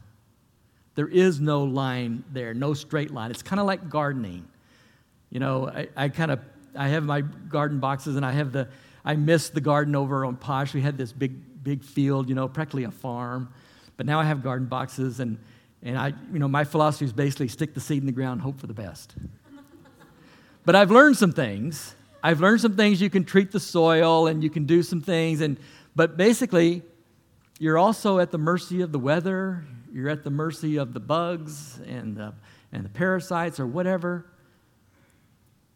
There 0.94 1.08
is 1.08 1.40
no 1.40 1.64
line 1.64 2.24
there, 2.32 2.54
no 2.54 2.74
straight 2.74 3.10
line. 3.10 3.30
It's 3.30 3.42
kind 3.42 3.60
of 3.60 3.66
like 3.66 3.88
gardening. 3.88 4.46
You 5.30 5.40
know, 5.40 5.68
I, 5.68 5.88
I 5.96 6.08
kind 6.10 6.30
of 6.30 6.40
I 6.76 6.88
have 6.88 7.04
my 7.04 7.22
garden 7.22 7.80
boxes 7.80 8.16
and 8.16 8.24
I 8.24 8.32
have 8.32 8.52
the 8.52 8.68
I 9.04 9.16
miss 9.16 9.48
the 9.48 9.60
garden 9.60 9.96
over 9.96 10.24
on 10.24 10.36
Posh. 10.36 10.74
We 10.74 10.82
had 10.82 10.98
this 10.98 11.12
big 11.12 11.64
big 11.64 11.82
field, 11.82 12.28
you 12.28 12.34
know, 12.34 12.48
practically 12.48 12.84
a 12.84 12.90
farm. 12.90 13.48
But 13.96 14.06
now 14.06 14.20
I 14.20 14.24
have 14.24 14.42
garden 14.42 14.66
boxes 14.66 15.20
and 15.20 15.38
and 15.82 15.98
I 15.98 16.12
you 16.32 16.38
know 16.38 16.48
my 16.48 16.64
philosophy 16.64 17.06
is 17.06 17.12
basically 17.12 17.48
stick 17.48 17.72
the 17.74 17.80
seed 17.80 18.02
in 18.02 18.06
the 18.06 18.12
ground, 18.12 18.42
hope 18.42 18.60
for 18.60 18.66
the 18.66 18.74
best. 18.74 19.14
but 20.64 20.76
I've 20.76 20.90
learned 20.90 21.16
some 21.16 21.32
things. 21.32 21.94
I've 22.22 22.40
learned 22.40 22.60
some 22.60 22.76
things 22.76 23.00
you 23.00 23.10
can 23.10 23.24
treat 23.24 23.50
the 23.50 23.60
soil 23.60 24.26
and 24.26 24.42
you 24.42 24.50
can 24.50 24.64
do 24.64 24.82
some 24.82 25.00
things 25.00 25.40
and 25.40 25.58
but 25.94 26.16
basically 26.16 26.82
you're 27.58 27.78
also 27.78 28.18
at 28.18 28.30
the 28.30 28.38
mercy 28.38 28.80
of 28.80 28.92
the 28.92 28.98
weather, 28.98 29.64
you're 29.92 30.08
at 30.08 30.24
the 30.24 30.30
mercy 30.30 30.76
of 30.76 30.94
the 30.94 31.00
bugs 31.00 31.78
and 31.86 32.16
the, 32.16 32.32
and 32.72 32.84
the 32.84 32.88
parasites 32.88 33.60
or 33.60 33.66
whatever 33.66 34.26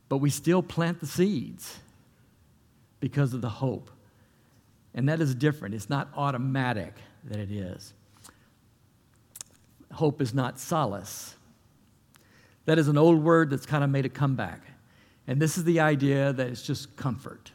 but 0.08 0.18
we 0.18 0.30
still 0.30 0.62
plant 0.62 1.00
the 1.00 1.06
seeds 1.06 1.78
because 3.00 3.34
of 3.34 3.40
the 3.40 3.48
hope. 3.48 3.90
And 4.94 5.08
that 5.08 5.20
is 5.20 5.34
different. 5.34 5.74
It's 5.74 5.90
not 5.90 6.08
automatic 6.16 6.94
that 7.24 7.38
it 7.38 7.50
is. 7.50 7.92
Hope 9.92 10.20
is 10.20 10.32
not 10.32 10.58
solace. 10.58 11.34
That 12.64 12.78
is 12.78 12.88
an 12.88 12.96
old 12.96 13.22
word 13.22 13.50
that's 13.50 13.66
kind 13.66 13.84
of 13.84 13.90
made 13.90 14.06
a 14.06 14.08
comeback. 14.08 14.62
And 15.26 15.40
this 15.40 15.58
is 15.58 15.64
the 15.64 15.80
idea 15.80 16.32
that 16.32 16.46
it's 16.46 16.62
just 16.62 16.96
comfort. 16.96 17.50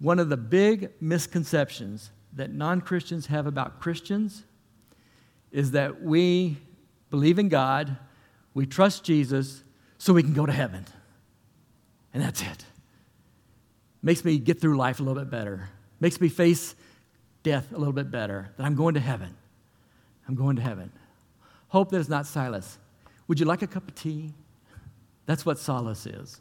One 0.00 0.18
of 0.18 0.28
the 0.28 0.36
big 0.36 0.90
misconceptions 1.00 2.10
that 2.34 2.52
non 2.52 2.80
Christians 2.80 3.26
have 3.26 3.46
about 3.46 3.80
Christians 3.80 4.44
is 5.50 5.72
that 5.72 6.02
we 6.02 6.58
believe 7.10 7.38
in 7.38 7.48
God, 7.48 7.96
we 8.54 8.66
trust 8.66 9.04
Jesus, 9.04 9.62
so 9.98 10.12
we 10.12 10.22
can 10.22 10.34
go 10.34 10.46
to 10.46 10.52
heaven. 10.52 10.84
And 12.14 12.22
that's 12.22 12.40
it. 12.42 12.64
Makes 14.02 14.24
me 14.24 14.38
get 14.38 14.60
through 14.60 14.76
life 14.76 15.00
a 15.00 15.02
little 15.02 15.20
bit 15.20 15.30
better. 15.30 15.68
Makes 16.00 16.20
me 16.20 16.28
face 16.28 16.74
death 17.42 17.72
a 17.72 17.78
little 17.78 17.92
bit 17.92 18.10
better. 18.10 18.50
That 18.56 18.64
I'm 18.64 18.74
going 18.74 18.94
to 18.94 19.00
heaven. 19.00 19.34
I'm 20.28 20.34
going 20.34 20.56
to 20.56 20.62
heaven. 20.62 20.92
Hope 21.68 21.90
that 21.90 21.98
is 21.98 22.08
not 22.08 22.26
solace. 22.26 22.78
Would 23.26 23.40
you 23.40 23.46
like 23.46 23.62
a 23.62 23.66
cup 23.66 23.88
of 23.88 23.94
tea? 23.94 24.32
That's 25.26 25.44
what 25.44 25.58
solace 25.58 26.06
is. 26.06 26.40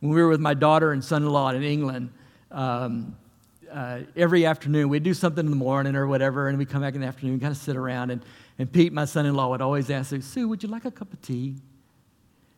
When 0.00 0.12
we 0.12 0.22
were 0.22 0.28
with 0.28 0.40
my 0.40 0.54
daughter 0.54 0.92
and 0.92 1.02
son 1.02 1.22
in 1.22 1.30
law 1.30 1.50
in 1.50 1.62
England, 1.62 2.10
um, 2.50 3.16
uh, 3.70 4.00
every 4.14 4.46
afternoon 4.46 4.88
we'd 4.88 5.02
do 5.02 5.14
something 5.14 5.44
in 5.44 5.50
the 5.50 5.56
morning 5.56 5.96
or 5.96 6.06
whatever, 6.06 6.48
and 6.48 6.58
we'd 6.58 6.68
come 6.68 6.82
back 6.82 6.94
in 6.94 7.00
the 7.00 7.06
afternoon, 7.06 7.34
and 7.34 7.42
kind 7.42 7.52
of 7.52 7.58
sit 7.58 7.76
around. 7.76 8.10
And, 8.10 8.24
and 8.58 8.70
Pete, 8.70 8.92
my 8.92 9.04
son 9.04 9.26
in 9.26 9.34
law, 9.34 9.48
would 9.50 9.62
always 9.62 9.90
ask, 9.90 10.10
her, 10.10 10.20
Sue, 10.20 10.48
would 10.48 10.62
you 10.62 10.68
like 10.68 10.84
a 10.84 10.90
cup 10.90 11.12
of 11.12 11.20
tea? 11.22 11.56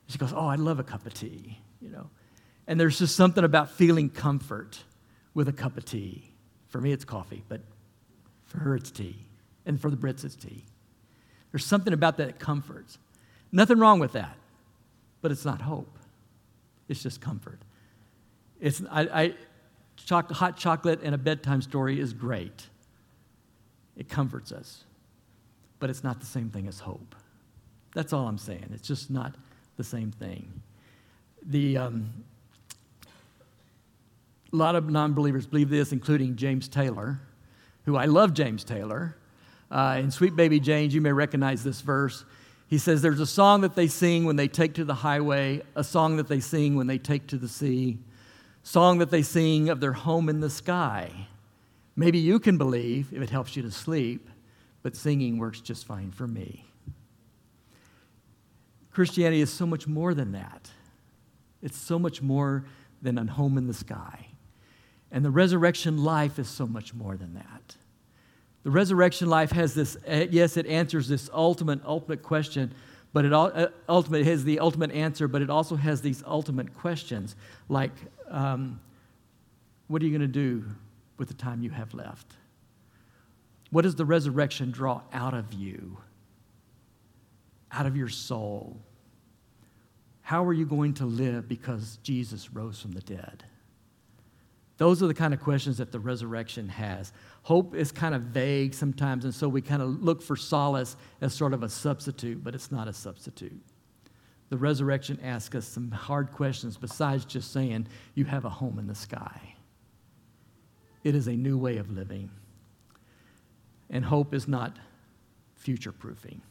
She 0.08 0.18
goes, 0.18 0.32
Oh, 0.32 0.46
I'd 0.46 0.58
love 0.58 0.78
a 0.78 0.84
cup 0.84 1.06
of 1.06 1.14
tea, 1.14 1.58
you 1.80 1.90
know. 1.90 2.10
And 2.66 2.78
there's 2.78 2.98
just 2.98 3.16
something 3.16 3.44
about 3.44 3.70
feeling 3.70 4.10
comfort 4.10 4.78
with 5.34 5.48
a 5.48 5.52
cup 5.52 5.76
of 5.76 5.84
tea. 5.84 6.32
For 6.68 6.80
me, 6.80 6.92
it's 6.92 7.04
coffee, 7.04 7.44
but 7.48 7.60
for 8.44 8.58
her, 8.58 8.74
it's 8.74 8.90
tea. 8.90 9.16
And 9.64 9.80
for 9.80 9.90
the 9.90 9.96
Brits, 9.96 10.24
it's 10.24 10.34
tea. 10.34 10.64
There's 11.52 11.64
something 11.64 11.92
about 11.92 12.16
that 12.18 12.26
that 12.26 12.38
comforts. 12.38 12.98
Nothing 13.52 13.78
wrong 13.78 14.00
with 14.00 14.12
that, 14.12 14.36
but 15.22 15.32
it's 15.32 15.44
not 15.44 15.62
hope. 15.62 15.97
It's 16.88 17.02
just 17.02 17.20
comfort. 17.20 17.60
It's, 18.60 18.82
I, 18.90 19.00
I 19.02 19.34
choc- 19.96 20.30
hot 20.30 20.56
chocolate 20.56 21.00
and 21.02 21.14
a 21.14 21.18
bedtime 21.18 21.62
story 21.62 22.00
is 22.00 22.12
great. 22.12 22.68
It 23.96 24.08
comforts 24.08 24.52
us, 24.52 24.84
but 25.80 25.90
it's 25.90 26.04
not 26.04 26.20
the 26.20 26.26
same 26.26 26.50
thing 26.50 26.68
as 26.68 26.80
hope. 26.80 27.14
That's 27.94 28.12
all 28.12 28.26
I'm 28.26 28.38
saying. 28.38 28.70
It's 28.74 28.86
just 28.86 29.10
not 29.10 29.34
the 29.76 29.84
same 29.84 30.12
thing. 30.12 30.62
The, 31.42 31.78
um, 31.78 32.12
a 34.52 34.56
lot 34.56 34.76
of 34.76 34.88
non 34.88 35.12
believers 35.12 35.46
believe 35.46 35.68
this, 35.68 35.92
including 35.92 36.36
James 36.36 36.68
Taylor, 36.68 37.20
who 37.84 37.96
I 37.96 38.06
love 38.06 38.34
James 38.34 38.64
Taylor. 38.64 39.16
Uh, 39.70 39.98
in 40.00 40.10
Sweet 40.10 40.34
Baby 40.34 40.60
James, 40.60 40.94
you 40.94 41.00
may 41.00 41.12
recognize 41.12 41.62
this 41.62 41.80
verse. 41.80 42.24
He 42.68 42.78
says, 42.78 43.02
There's 43.02 43.18
a 43.18 43.26
song 43.26 43.62
that 43.62 43.74
they 43.74 43.88
sing 43.88 44.24
when 44.24 44.36
they 44.36 44.46
take 44.46 44.74
to 44.74 44.84
the 44.84 44.94
highway, 44.94 45.62
a 45.74 45.82
song 45.82 46.16
that 46.18 46.28
they 46.28 46.38
sing 46.38 46.76
when 46.76 46.86
they 46.86 46.98
take 46.98 47.26
to 47.28 47.38
the 47.38 47.48
sea, 47.48 47.98
song 48.62 48.98
that 48.98 49.10
they 49.10 49.22
sing 49.22 49.70
of 49.70 49.80
their 49.80 49.94
home 49.94 50.28
in 50.28 50.40
the 50.40 50.50
sky. 50.50 51.10
Maybe 51.96 52.18
you 52.18 52.38
can 52.38 52.58
believe 52.58 53.12
if 53.12 53.22
it 53.22 53.30
helps 53.30 53.56
you 53.56 53.62
to 53.62 53.70
sleep, 53.70 54.28
but 54.82 54.94
singing 54.94 55.38
works 55.38 55.60
just 55.60 55.86
fine 55.86 56.12
for 56.12 56.28
me. 56.28 56.66
Christianity 58.92 59.40
is 59.40 59.52
so 59.52 59.66
much 59.66 59.86
more 59.86 60.12
than 60.12 60.32
that. 60.32 60.70
It's 61.62 61.78
so 61.78 61.98
much 61.98 62.20
more 62.20 62.66
than 63.00 63.16
a 63.16 63.24
home 63.26 63.56
in 63.56 63.66
the 63.66 63.74
sky. 63.74 64.26
And 65.10 65.24
the 65.24 65.30
resurrection 65.30 66.04
life 66.04 66.38
is 66.38 66.48
so 66.48 66.66
much 66.66 66.92
more 66.92 67.16
than 67.16 67.34
that. 67.34 67.76
The 68.64 68.70
resurrection 68.70 69.28
life 69.28 69.52
has 69.52 69.74
this, 69.74 69.96
eh, 70.06 70.26
yes, 70.30 70.56
it 70.56 70.66
answers 70.66 71.08
this 71.08 71.30
ultimate, 71.32 71.80
ultimate 71.84 72.22
question, 72.22 72.74
but 73.12 73.24
it 73.24 73.32
uh, 73.32 73.68
ultimate 73.88 74.26
has 74.26 74.44
the 74.44 74.60
ultimate 74.60 74.92
answer, 74.92 75.28
but 75.28 75.42
it 75.42 75.50
also 75.50 75.76
has 75.76 76.02
these 76.02 76.22
ultimate 76.26 76.74
questions 76.74 77.36
like, 77.68 77.92
um, 78.28 78.80
what 79.86 80.02
are 80.02 80.04
you 80.04 80.10
going 80.10 80.20
to 80.20 80.26
do 80.26 80.64
with 81.16 81.28
the 81.28 81.34
time 81.34 81.62
you 81.62 81.70
have 81.70 81.94
left? 81.94 82.34
What 83.70 83.82
does 83.82 83.96
the 83.96 84.04
resurrection 84.04 84.70
draw 84.70 85.02
out 85.12 85.34
of 85.34 85.52
you, 85.52 85.98
out 87.70 87.86
of 87.86 87.96
your 87.96 88.08
soul? 88.08 88.78
How 90.22 90.44
are 90.44 90.52
you 90.52 90.66
going 90.66 90.94
to 90.94 91.06
live 91.06 91.48
because 91.48 91.98
Jesus 92.02 92.52
rose 92.52 92.80
from 92.80 92.92
the 92.92 93.00
dead? 93.00 93.44
Those 94.78 95.02
are 95.02 95.06
the 95.06 95.14
kind 95.14 95.34
of 95.34 95.40
questions 95.40 95.78
that 95.78 95.90
the 95.90 95.98
resurrection 95.98 96.68
has. 96.68 97.12
Hope 97.42 97.74
is 97.74 97.92
kind 97.92 98.14
of 98.14 98.22
vague 98.22 98.74
sometimes, 98.74 99.24
and 99.24 99.34
so 99.34 99.48
we 99.48 99.62
kind 99.62 99.80
of 99.80 100.02
look 100.02 100.20
for 100.20 100.36
solace 100.36 100.96
as 101.20 101.32
sort 101.32 101.54
of 101.54 101.62
a 101.62 101.68
substitute, 101.68 102.44
but 102.44 102.54
it's 102.54 102.70
not 102.70 102.88
a 102.88 102.92
substitute. 102.92 103.62
The 104.50 104.58
resurrection 104.58 105.18
asks 105.22 105.54
us 105.54 105.66
some 105.66 105.90
hard 105.90 106.32
questions 106.32 106.76
besides 106.76 107.24
just 107.24 107.52
saying, 107.52 107.86
You 108.14 108.24
have 108.24 108.44
a 108.44 108.50
home 108.50 108.78
in 108.78 108.86
the 108.86 108.94
sky. 108.94 109.54
It 111.04 111.14
is 111.14 111.26
a 111.26 111.32
new 111.32 111.58
way 111.58 111.76
of 111.78 111.90
living. 111.90 112.30
And 113.90 114.04
hope 114.04 114.34
is 114.34 114.48
not 114.48 114.78
future 115.56 115.92
proofing. 115.92 116.42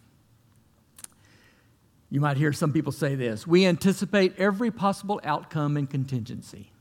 You 2.10 2.22
might 2.22 2.38
hear 2.38 2.54
some 2.54 2.72
people 2.72 2.92
say 2.92 3.16
this 3.16 3.46
we 3.46 3.66
anticipate 3.66 4.38
every 4.38 4.72
possible 4.72 5.20
outcome 5.24 5.78
and 5.78 5.90
contingency. 5.90 6.72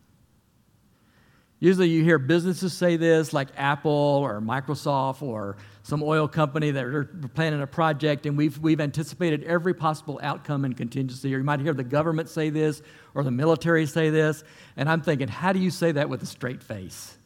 Usually 1.58 1.88
you 1.88 2.04
hear 2.04 2.18
businesses 2.18 2.74
say 2.74 2.96
this, 2.96 3.32
like 3.32 3.48
Apple 3.56 3.90
or 3.90 4.40
Microsoft 4.40 5.22
or 5.22 5.56
some 5.82 6.02
oil 6.02 6.28
company 6.28 6.70
that 6.70 6.84
are 6.84 7.04
planning 7.34 7.62
a 7.62 7.66
project, 7.66 8.26
and 8.26 8.36
we've, 8.36 8.58
we've 8.58 8.80
anticipated 8.80 9.42
every 9.44 9.72
possible 9.72 10.20
outcome 10.22 10.66
and 10.66 10.76
contingency. 10.76 11.34
Or 11.34 11.38
you 11.38 11.44
might 11.44 11.60
hear 11.60 11.72
the 11.72 11.84
government 11.84 12.28
say 12.28 12.50
this 12.50 12.82
or 13.14 13.22
the 13.22 13.30
military 13.30 13.86
say 13.86 14.10
this. 14.10 14.44
And 14.76 14.88
I'm 14.88 15.00
thinking, 15.00 15.28
how 15.28 15.52
do 15.52 15.58
you 15.58 15.70
say 15.70 15.92
that 15.92 16.10
with 16.10 16.22
a 16.22 16.26
straight 16.26 16.62
face? 16.62 17.16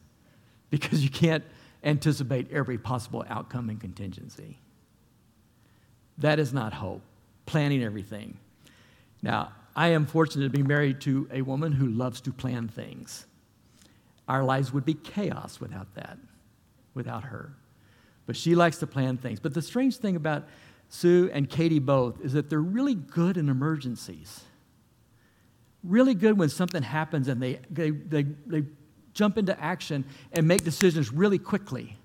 Because 0.69 1.03
you 1.03 1.09
can't 1.09 1.43
anticipate 1.83 2.51
every 2.51 2.77
possible 2.77 3.25
outcome 3.27 3.69
and 3.69 3.81
contingency. 3.81 4.59
That 6.19 6.39
is 6.39 6.53
not 6.53 6.71
hope, 6.71 7.01
planning 7.45 7.83
everything. 7.83 8.37
Now, 9.21 9.51
I 9.75 9.89
am 9.89 10.05
fortunate 10.05 10.45
to 10.45 10.57
be 10.57 10.63
married 10.63 11.01
to 11.01 11.27
a 11.31 11.41
woman 11.41 11.73
who 11.73 11.87
loves 11.87 12.21
to 12.21 12.31
plan 12.31 12.69
things. 12.69 13.25
Our 14.31 14.45
lives 14.45 14.71
would 14.71 14.85
be 14.85 14.93
chaos 14.93 15.59
without 15.59 15.93
that, 15.95 16.17
without 16.93 17.25
her. 17.25 17.51
But 18.25 18.37
she 18.37 18.55
likes 18.55 18.77
to 18.77 18.87
plan 18.87 19.17
things. 19.17 19.41
But 19.41 19.53
the 19.53 19.61
strange 19.61 19.97
thing 19.97 20.15
about 20.15 20.47
Sue 20.87 21.29
and 21.33 21.49
Katie 21.49 21.79
both 21.79 22.21
is 22.21 22.31
that 22.31 22.49
they're 22.49 22.61
really 22.61 22.95
good 22.95 23.35
in 23.35 23.49
emergencies. 23.49 24.45
Really 25.83 26.13
good 26.13 26.37
when 26.37 26.47
something 26.47 26.81
happens 26.81 27.27
and 27.27 27.43
they, 27.43 27.59
they, 27.69 27.89
they, 27.89 28.23
they 28.23 28.63
jump 29.13 29.37
into 29.37 29.59
action 29.61 30.05
and 30.31 30.47
make 30.47 30.63
decisions 30.63 31.11
really 31.11 31.37
quickly. 31.37 31.97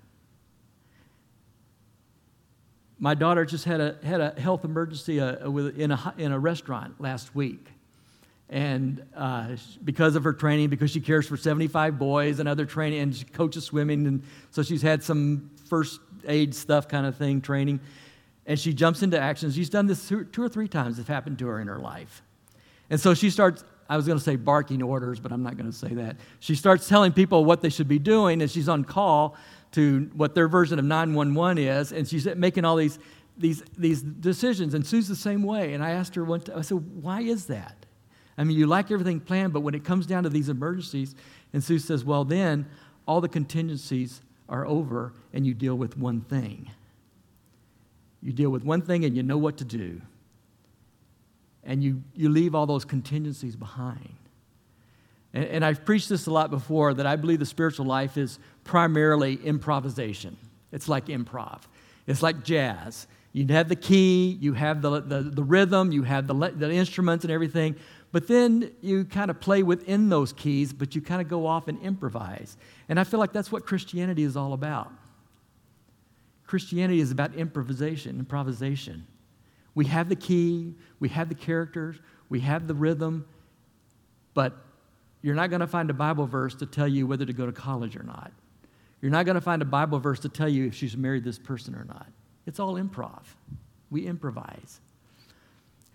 My 2.99 3.13
daughter 3.13 3.45
just 3.45 3.63
had 3.63 3.79
a, 3.79 3.95
had 4.03 4.19
a 4.19 4.37
health 4.37 4.65
emergency 4.65 5.21
uh, 5.21 5.49
in, 5.49 5.91
a, 5.91 6.13
in 6.17 6.33
a 6.33 6.39
restaurant 6.39 6.99
last 6.99 7.33
week. 7.33 7.67
And 8.49 9.03
uh, 9.15 9.55
because 9.83 10.15
of 10.15 10.23
her 10.23 10.31
training, 10.31 10.69
because 10.69 10.91
she 10.91 11.01
cares 11.01 11.27
for 11.27 11.35
75 11.35 11.99
boys 11.99 12.39
and 12.39 12.47
other 12.47 12.65
training, 12.65 12.99
and 12.99 13.15
she 13.15 13.25
coaches 13.25 13.65
swimming, 13.65 14.07
and 14.07 14.23
so 14.51 14.63
she's 14.63 14.81
had 14.81 15.03
some 15.03 15.51
first 15.65 15.99
aid 16.25 16.55
stuff 16.55 16.87
kind 16.87 17.05
of 17.05 17.17
thing 17.17 17.41
training. 17.41 17.79
And 18.45 18.57
she 18.57 18.73
jumps 18.73 19.03
into 19.03 19.19
action. 19.19 19.51
She's 19.51 19.69
done 19.69 19.87
this 19.87 20.07
two, 20.07 20.41
or 20.41 20.47
three 20.47 20.69
times. 20.69 20.99
It's 20.99 21.09
happened 21.09 21.39
to 21.39 21.47
her 21.47 21.59
in 21.59 21.67
her 21.67 21.79
life. 21.79 22.21
And 22.89 22.99
so 22.99 23.13
she 23.13 23.29
starts, 23.29 23.65
I 23.89 23.97
was 23.97 24.05
going 24.05 24.17
to 24.17 24.23
say 24.23 24.37
barking 24.37 24.81
orders, 24.81 25.19
but 25.19 25.33
I'm 25.33 25.43
not 25.43 25.57
going 25.57 25.69
to 25.69 25.77
say 25.77 25.89
that. 25.95 26.15
She 26.39 26.55
starts 26.55 26.87
telling 26.87 27.11
people 27.11 27.43
what 27.43 27.61
they 27.61 27.69
should 27.69 27.89
be 27.89 27.99
doing, 27.99 28.41
and 28.41 28.49
she's 28.49 28.69
on 28.69 28.85
call 28.85 29.35
to 29.73 30.09
what 30.13 30.33
their 30.33 30.47
version 30.47 30.79
of 30.79 30.85
911 30.85 31.57
is, 31.57 31.91
and 31.91 32.07
she's 32.07 32.25
making 32.35 32.63
all 32.63 32.77
these, 32.77 32.97
these, 33.37 33.61
these 33.77 34.01
decisions. 34.01 34.73
And 34.73 34.87
Sue's 34.87 35.09
the 35.09 35.15
same 35.15 35.43
way. 35.43 35.73
And 35.73 35.83
I 35.83 35.91
asked 35.91 36.15
her 36.15 36.23
one 36.23 36.39
time, 36.39 36.57
I 36.57 36.61
said, 36.61 36.77
why 37.01 37.19
is 37.21 37.47
that? 37.47 37.86
I 38.37 38.43
mean, 38.43 38.57
you 38.57 38.67
like 38.67 38.91
everything 38.91 39.19
planned, 39.19 39.53
but 39.53 39.61
when 39.61 39.73
it 39.73 39.83
comes 39.83 40.05
down 40.05 40.23
to 40.23 40.29
these 40.29 40.49
emergencies, 40.49 41.15
and 41.53 41.63
Sue 41.63 41.79
says, 41.79 42.05
well, 42.05 42.23
then 42.23 42.67
all 43.07 43.19
the 43.19 43.29
contingencies 43.29 44.21
are 44.47 44.65
over, 44.65 45.13
and 45.33 45.45
you 45.45 45.53
deal 45.53 45.75
with 45.75 45.97
one 45.97 46.21
thing. 46.21 46.69
You 48.21 48.31
deal 48.31 48.49
with 48.49 48.63
one 48.63 48.81
thing, 48.81 49.05
and 49.05 49.15
you 49.15 49.23
know 49.23 49.37
what 49.37 49.57
to 49.57 49.65
do. 49.65 50.01
And 51.63 51.83
you, 51.83 52.03
you 52.15 52.29
leave 52.29 52.53
all 52.55 52.65
those 52.65 52.85
contingencies 52.85 53.55
behind. 53.55 54.15
And, 55.33 55.45
and 55.45 55.65
I've 55.65 55.83
preached 55.85 56.09
this 56.09 56.27
a 56.27 56.31
lot 56.31 56.49
before 56.49 56.93
that 56.93 57.05
I 57.05 57.15
believe 57.15 57.39
the 57.39 57.45
spiritual 57.45 57.85
life 57.85 58.17
is 58.17 58.39
primarily 58.63 59.35
improvisation. 59.35 60.37
It's 60.71 60.87
like 60.87 61.07
improv, 61.07 61.61
it's 62.05 62.21
like 62.21 62.43
jazz. 62.43 63.07
You 63.33 63.45
have 63.49 63.69
the 63.69 63.75
key, 63.75 64.37
you 64.41 64.53
have 64.53 64.81
the, 64.81 64.99
the, 64.99 65.21
the 65.21 65.43
rhythm, 65.43 65.91
you 65.91 66.01
have 66.03 66.25
the, 66.25 66.33
the 66.33 66.71
instruments 66.71 67.23
and 67.23 67.31
everything, 67.31 67.75
but 68.11 68.27
then 68.27 68.71
you 68.81 69.05
kind 69.05 69.29
of 69.29 69.39
play 69.39 69.63
within 69.63 70.09
those 70.09 70.33
keys, 70.33 70.73
but 70.73 70.95
you 70.95 71.01
kind 71.01 71.21
of 71.21 71.27
go 71.27 71.45
off 71.45 71.67
and 71.67 71.81
improvise. 71.81 72.57
And 72.89 72.99
I 72.99 73.03
feel 73.03 73.19
like 73.19 73.33
that's 73.33 73.51
what 73.51 73.65
Christianity 73.65 74.23
is 74.23 74.37
all 74.37 74.53
about. 74.53 74.91
Christianity 76.45 77.01
is 77.01 77.11
about 77.11 77.35
improvisation, 77.35 78.19
improvisation. 78.19 79.05
We 79.75 79.85
have 79.85 80.09
the 80.09 80.15
key, 80.15 80.73
we 80.99 81.09
have 81.09 81.29
the 81.29 81.35
characters, 81.35 81.97
we 82.29 82.39
have 82.39 82.67
the 82.67 82.73
rhythm, 82.73 83.27
but 84.33 84.55
you're 85.21 85.35
not 85.35 85.49
going 85.49 85.59
to 85.59 85.67
find 85.67 85.89
a 85.89 85.93
Bible 85.93 86.25
verse 86.25 86.55
to 86.55 86.65
tell 86.65 86.87
you 86.87 87.05
whether 87.05 87.25
to 87.25 87.33
go 87.33 87.45
to 87.45 87.51
college 87.51 87.97
or 87.97 88.03
not. 88.03 88.31
You're 89.01 89.11
not 89.11 89.25
going 89.25 89.35
to 89.35 89.41
find 89.41 89.61
a 89.61 89.65
Bible 89.65 89.99
verse 89.99 90.19
to 90.21 90.29
tell 90.29 90.49
you 90.49 90.65
if 90.65 90.73
she's 90.73 90.95
married 90.95 91.23
this 91.23 91.37
person 91.37 91.75
or 91.75 91.83
not. 91.83 92.07
It's 92.45 92.59
all 92.59 92.75
improv. 92.75 93.23
We 93.89 94.07
improvise. 94.07 94.79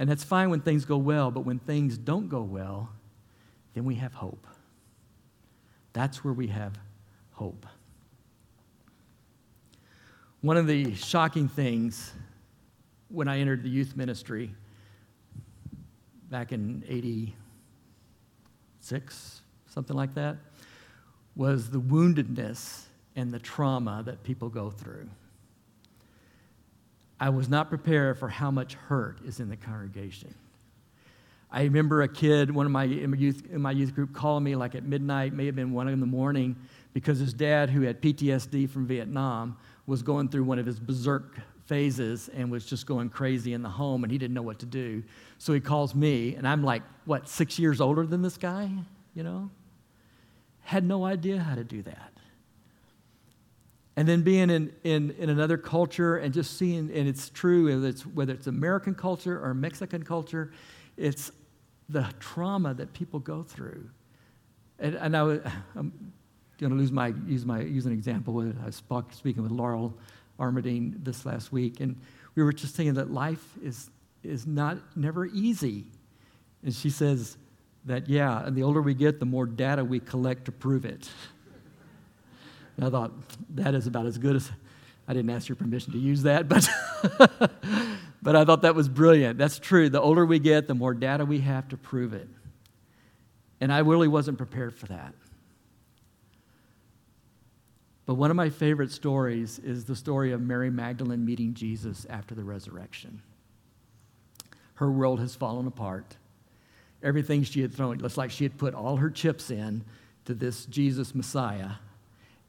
And 0.03 0.11
that's 0.11 0.25
fine 0.25 0.51
when 0.51 0.61
things 0.61 0.85
go 0.85 0.97
well, 0.97 1.31
but 1.31 1.43
when 1.43 1.61
things 1.61 1.97
don't 1.97 2.29
go 2.29 2.43
well, 2.43 2.91
then 3.75 3.85
we 3.85 3.95
have 3.95 4.12
hope. 4.12 4.49
That's 5.93 6.25
where 6.25 6.35
we 6.35 6.49
have 6.49 6.73
hope. 7.31 7.65
One 10.41 10.57
of 10.57 10.67
the 10.67 10.93
shocking 10.97 11.49
things 11.49 12.11
when 13.11 13.29
I 13.29 13.38
entered 13.38 13.62
the 13.62 13.69
youth 13.69 13.95
ministry 13.95 14.53
back 16.29 16.51
in 16.51 16.83
86, 16.88 19.43
something 19.69 19.95
like 19.95 20.15
that, 20.15 20.37
was 21.37 21.71
the 21.71 21.81
woundedness 21.81 22.87
and 23.15 23.31
the 23.31 23.38
trauma 23.38 24.03
that 24.05 24.25
people 24.25 24.49
go 24.49 24.69
through. 24.69 25.09
I 27.23 27.29
was 27.29 27.49
not 27.49 27.69
prepared 27.69 28.19
for 28.19 28.29
how 28.29 28.51
much 28.51 28.75
hurt 28.75 29.21
is 29.25 29.39
in 29.39 29.49
the 29.49 29.57
congregation. 29.57 30.35
I 31.53 31.63
remember 31.63 32.03
a 32.03 32.09
kid, 32.09 32.51
one 32.51 32.67
of 32.67 32.73
my 32.73 32.83
youth, 32.83 33.45
in 33.49 33.63
my 33.63 33.71
youth 33.71 33.95
group, 33.95 34.13
calling 34.13 34.43
me 34.43 34.57
like 34.57 34.75
at 34.75 34.83
midnight, 34.83 35.33
may 35.33 35.47
have 35.47 35.55
been 35.55 35.73
one 35.73 35.87
in 35.87 36.01
the 36.01 36.07
morning, 36.07 36.57
because 36.93 37.21
his 37.21 37.33
dad, 37.33 37.71
who 37.71 37.83
had 37.83 38.03
PTSD 38.03 38.69
from 38.69 38.89
Vietnam, 38.89 39.57
was 39.87 40.03
going 40.03 40.31
through 40.31 40.43
one 40.43 40.59
of 40.59 40.67
his 40.67 40.81
berserk 40.81 41.39
phases 41.67 42.29
and 42.35 42.51
was 42.51 42.67
just 42.67 42.87
going 42.87 43.09
crazy 43.09 43.53
in 43.53 43.63
the 43.63 43.69
home, 43.69 44.03
and 44.03 44.11
he 44.11 44.19
didn't 44.19 44.35
know 44.35 44.43
what 44.43 44.59
to 44.59 44.67
do. 44.67 45.05
So 45.39 45.53
he 45.53 45.61
calls 45.61 45.95
me, 45.95 46.35
and 46.35 46.49
I'm 46.49 46.65
like, 46.65 46.83
what, 47.05 47.29
six 47.29 47.57
years 47.57 47.81
older 47.81 48.05
than 48.05 48.23
this 48.23 48.37
guy? 48.37 48.69
You 49.15 49.23
know? 49.23 49.49
Had 50.63 50.83
no 50.83 51.05
idea 51.05 51.39
how 51.39 51.55
to 51.55 51.63
do 51.63 51.83
that. 51.83 52.12
And 53.97 54.09
then 54.09 54.23
being 54.23 54.49
in, 54.49 54.73
in, 54.85 55.11
in 55.19 55.29
another 55.29 55.59
culture 55.59 56.17
and 56.17 56.33
just 56.33 56.57
seeing, 56.57 56.91
and 56.91 57.07
it's 57.07 57.29
true, 57.29 57.67
whether 57.67 57.89
it's, 57.89 58.03
whether 58.07 58.33
it's 58.33 58.47
American 58.47 58.95
culture 58.95 59.43
or 59.43 59.53
Mexican 59.53 60.03
culture, 60.03 60.53
it's 60.97 61.31
the 61.89 62.09
trauma 62.19 62.73
that 62.75 62.95
people 62.95 63.21
go 63.21 63.43
through. 63.43 63.91
And, 64.79 64.95
and 64.95 65.17
I, 65.17 65.21
am 65.77 66.13
going 66.59 66.73
to 66.73 66.79
lose 66.79 66.91
my, 66.91 67.13
use, 67.27 67.45
my, 67.45 67.61
use 67.61 67.85
an 67.85 67.93
example. 67.93 68.41
I 68.41 68.67
was 68.67 68.83
speaking 69.13 69.43
with 69.43 69.53
Laurel 69.53 69.95
Armadine 70.41 70.95
this 71.05 71.27
last 71.27 71.53
week, 71.53 71.81
and 71.81 72.01
we 72.35 72.43
were 72.43 72.53
just 72.53 72.75
saying 72.75 72.95
that 72.95 73.13
life 73.13 73.45
is, 73.63 73.91
is 74.23 74.47
not 74.47 74.79
never 74.97 75.27
easy. 75.27 75.85
And 76.65 76.75
she 76.75 76.89
says 76.89 77.37
that, 77.85 78.09
yeah, 78.09 78.47
and 78.47 78.57
the 78.57 78.63
older 78.63 78.81
we 78.81 78.95
get, 78.95 79.21
the 79.21 79.27
more 79.27 79.45
data 79.45 79.85
we 79.85 80.01
collect 80.01 80.47
to 80.47 80.53
prove 80.53 80.85
it. 80.87 81.11
And 82.77 82.87
I 82.87 82.91
thought, 82.91 83.13
that 83.51 83.75
is 83.75 83.87
about 83.87 84.07
as 84.07 84.19
good 84.19 84.37
as, 84.37 84.51
I 85.07 85.15
didn't 85.15 85.31
ask 85.31 85.49
your 85.49 85.57
permission 85.57 85.93
to 85.93 85.99
use 85.99 86.23
that, 86.23 86.49
but, 86.49 86.69
but 88.23 88.37
I 88.37 88.45
thought 88.45 88.63
that 88.63 88.75
was 88.75 88.89
brilliant. 88.89 89.39
That's 89.39 89.59
true. 89.59 89.89
The 89.89 90.01
older 90.01 90.25
we 90.25 90.39
get, 90.39 90.69
the 90.69 90.75
more 90.75 90.95
data 90.95 91.25
we 91.25 91.41
have 91.41 91.69
to 91.69 91.77
prove 91.77 92.15
it. 92.15 92.29
And 93.61 93.73
I 93.73 93.79
really 93.79 94.09
wasn't 94.09 94.39
prepared 94.39 94.75
for 94.75 94.87
that. 94.87 95.15
But 98.07 98.15
one 98.15 98.31
of 98.31 98.37
my 98.37 98.51
favorite 98.51 98.90
stories 98.90 99.59
is 99.61 99.85
the 99.85 99.94
story 99.94 100.33
of 100.33 100.40
Mary 100.40 100.71
Magdalene 100.71 101.25
meeting 101.25 101.55
Jesus 101.55 102.05
after 102.11 102.35
the 102.35 102.42
resurrection. 102.42 103.23
Her 104.75 104.90
world 104.90 105.21
has 105.21 105.37
fallen 105.37 105.67
apart. 105.67 106.17
Everything 107.03 107.44
she 107.44 107.61
had 107.63 107.73
thrown, 107.73 108.05
it's 108.05 108.17
like 108.17 108.31
she 108.31 108.44
had 108.44 108.59
put 108.59 108.75
all 108.75 108.96
her 108.96 109.11
chips 109.11 109.51
in 109.51 109.85
to 110.25 110.35
this 110.35 110.67
Jesus 110.67 111.15
Messiah 111.15 111.73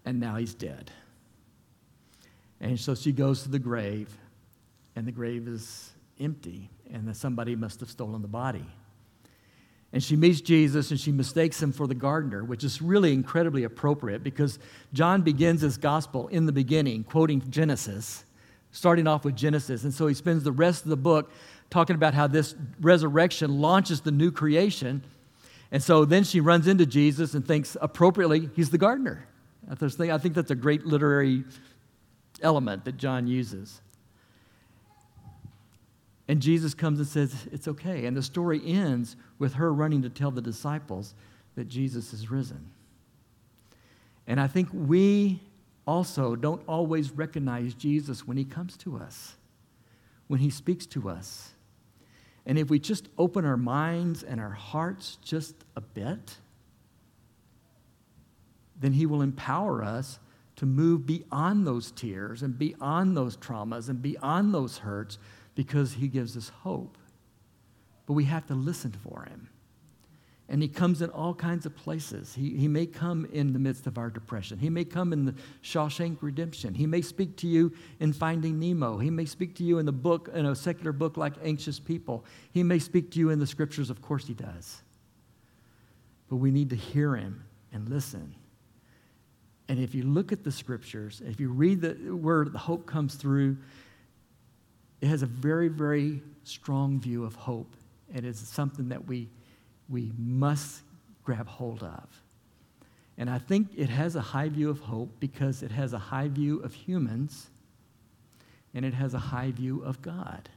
and 0.06 0.20
now 0.20 0.36
he's 0.36 0.54
dead. 0.54 0.92
And 2.60 2.80
so 2.80 2.96
she 2.96 3.12
goes 3.12 3.44
to 3.44 3.50
the 3.50 3.60
grave, 3.60 4.16
and 4.96 5.06
the 5.06 5.12
grave 5.12 5.48
is 5.48 5.92
empty, 6.20 6.70
and 6.92 7.08
that 7.08 7.16
somebody 7.16 7.56
must 7.56 7.80
have 7.80 7.90
stolen 7.90 8.22
the 8.22 8.28
body. 8.28 8.66
And 9.94 10.04
she 10.04 10.16
meets 10.16 10.42
Jesus 10.42 10.90
and 10.90 11.00
she 11.00 11.12
mistakes 11.12 11.62
him 11.62 11.72
for 11.72 11.86
the 11.86 11.94
gardener, 11.94 12.44
which 12.44 12.64
is 12.64 12.82
really 12.82 13.14
incredibly 13.14 13.64
appropriate 13.64 14.24
because 14.24 14.58
John 14.92 15.22
begins 15.22 15.62
his 15.62 15.78
gospel 15.78 16.28
in 16.30 16.48
the 16.48 16.52
beginning, 16.52 17.04
quoting 17.04 17.44
Genesis, 17.52 18.26
starting 18.72 19.06
off 19.06 19.24
with 19.24 19.36
Genesis. 19.36 19.84
And 19.84 19.94
so 19.94 20.08
he 20.08 20.16
spends 20.16 20.44
the 20.44 20.52
rest 20.52 20.84
of 20.84 20.90
the 20.90 20.98
book 20.98 21.32
talking 21.70 21.96
about 21.96 22.16
how 22.16 22.26
this 22.26 22.56
resurrection 22.82 23.62
launches 23.62 24.02
the 24.02 24.12
new 24.12 24.32
creation. 24.32 25.04
And 25.72 25.82
so 25.82 26.06
then 26.06 26.24
she 26.24 26.40
runs 26.40 26.66
into 26.68 26.88
Jesus 26.88 27.36
and 27.36 27.48
thinks 27.48 27.78
appropriately, 27.80 28.50
he's 28.56 28.72
the 28.72 28.80
gardener. 28.80 29.28
I 29.70 30.18
think 30.18 30.36
that's 30.36 30.52
a 30.52 30.56
great 30.56 30.86
literary 30.86 31.44
element 32.42 32.86
that 32.86 32.98
John 32.98 33.28
uses. 33.28 33.82
And 36.28 36.42
Jesus 36.42 36.74
comes 36.74 37.00
and 37.00 37.08
says, 37.08 37.48
It's 37.52 37.68
okay. 37.68 38.06
And 38.06 38.16
the 38.16 38.24
story 38.24 38.62
ends 38.66 39.16
with 39.40 39.54
her 39.56 39.74
running 39.74 40.02
to 40.04 40.10
tell 40.10 40.32
the 40.32 40.42
disciples 40.42 41.16
that 41.56 41.68
Jesus 41.68 42.14
is 42.14 42.32
risen. 42.32 42.72
And 44.26 44.40
I 44.40 44.48
think 44.48 44.70
we 44.72 45.42
also 45.86 46.36
don't 46.36 46.62
always 46.68 47.12
recognize 47.12 47.74
Jesus 47.74 48.26
when 48.26 48.38
he 48.38 48.46
comes 48.46 48.78
to 48.78 48.98
us, 48.98 49.36
when 50.28 50.40
he 50.40 50.50
speaks 50.50 50.86
to 50.88 51.10
us. 51.10 51.52
And 52.46 52.58
if 52.58 52.70
we 52.70 52.80
just 52.80 53.10
open 53.18 53.46
our 53.46 53.58
minds 53.58 54.24
and 54.24 54.40
our 54.40 54.50
hearts 54.50 55.18
just 55.22 55.56
a 55.76 55.82
bit, 55.82 56.38
then 58.80 58.94
he 58.94 59.06
will 59.06 59.22
empower 59.22 59.84
us 59.84 60.20
to 60.56 60.66
move 60.66 61.06
beyond 61.06 61.66
those 61.66 61.92
tears 61.92 62.44
and 62.44 62.58
beyond 62.58 63.18
those 63.18 63.38
traumas 63.38 63.90
and 63.90 64.02
beyond 64.02 64.54
those 64.54 64.80
hurts 64.80 65.18
because 65.56 65.94
he 65.94 66.08
gives 66.08 66.38
us 66.38 66.50
hope. 66.50 66.98
But 68.06 68.14
we 68.14 68.26
have 68.26 68.46
to 68.48 68.56
listen 68.56 68.92
for 68.92 69.24
him. 69.24 69.50
And 70.50 70.62
he 70.62 70.68
comes 70.68 71.02
in 71.02 71.10
all 71.10 71.34
kinds 71.34 71.66
of 71.66 71.76
places. 71.76 72.36
He, 72.36 72.56
he 72.58 72.68
may 72.68 72.86
come 72.86 73.26
in 73.32 73.54
the 73.54 73.60
midst 73.60 73.88
of 73.88 73.98
our 73.98 74.10
depression. 74.10 74.60
He 74.60 74.70
may 74.70 74.84
come 74.84 75.14
in 75.14 75.26
the 75.26 75.34
Shawshank 75.64 76.18
Redemption. 76.22 76.74
He 76.74 76.86
may 76.86 77.02
speak 77.02 77.38
to 77.38 77.48
you 77.48 77.72
in 78.00 78.12
Finding 78.12 78.60
Nemo. 78.60 78.98
He 78.98 79.10
may 79.10 79.26
speak 79.26 79.56
to 79.56 79.64
you 79.64 79.80
in 79.80 79.86
the 79.86 79.94
book, 79.94 80.30
in 80.34 80.46
a 80.46 80.56
secular 80.56 80.92
book 80.92 81.16
like 81.16 81.34
Anxious 81.44 81.80
People. 81.80 82.26
He 82.52 82.62
may 82.62 82.78
speak 82.78 83.10
to 83.12 83.20
you 83.20 83.30
in 83.30 83.40
the 83.40 83.48
scriptures. 83.48 83.90
Of 83.90 84.02
course, 84.02 84.28
he 84.28 84.34
does. 84.34 84.84
But 86.30 86.36
we 86.36 86.52
need 86.52 86.70
to 86.72 86.76
hear 86.76 87.16
him 87.16 87.46
and 87.72 87.88
listen. 87.88 88.36
And 89.70 89.80
if 89.80 89.96
you 89.96 90.04
look 90.04 90.32
at 90.32 90.44
the 90.44 90.52
scriptures, 90.52 91.22
if 91.26 91.40
you 91.40 91.50
read 91.50 91.82
the 91.82 91.94
where 92.16 92.46
the 92.46 92.58
hope 92.58 92.86
comes 92.86 93.16
through, 93.16 93.58
it 95.02 95.08
has 95.08 95.22
a 95.22 95.28
very, 95.28 95.68
very 95.68 96.22
strong 96.44 97.00
view 97.00 97.24
of 97.24 97.36
hope. 97.36 97.76
And 98.14 98.26
It 98.26 98.30
is 98.30 98.40
something 98.40 98.90
that 98.90 99.06
we, 99.06 99.30
we 99.90 100.12
must 100.18 100.82
grab 101.24 101.48
hold 101.48 101.84
of. 101.84 102.08
And 103.18 103.30
I 103.30 103.38
think 103.38 103.70
it 103.76 103.90
has 103.90 104.16
a 104.16 104.22
high 104.22 104.50
view 104.50 104.70
of 104.70 104.80
hope 104.80 105.10
because 105.20 105.64
it 105.64 105.72
has 105.72 105.94
a 105.94 106.00
high 106.00 106.28
view 106.28 106.60
of 106.60 106.74
humans 106.74 107.50
and 108.74 108.84
it 108.84 108.94
has 108.94 109.14
a 109.14 109.20
high 109.20 109.52
view 109.52 109.84
of 109.84 110.02
God. 110.02 110.50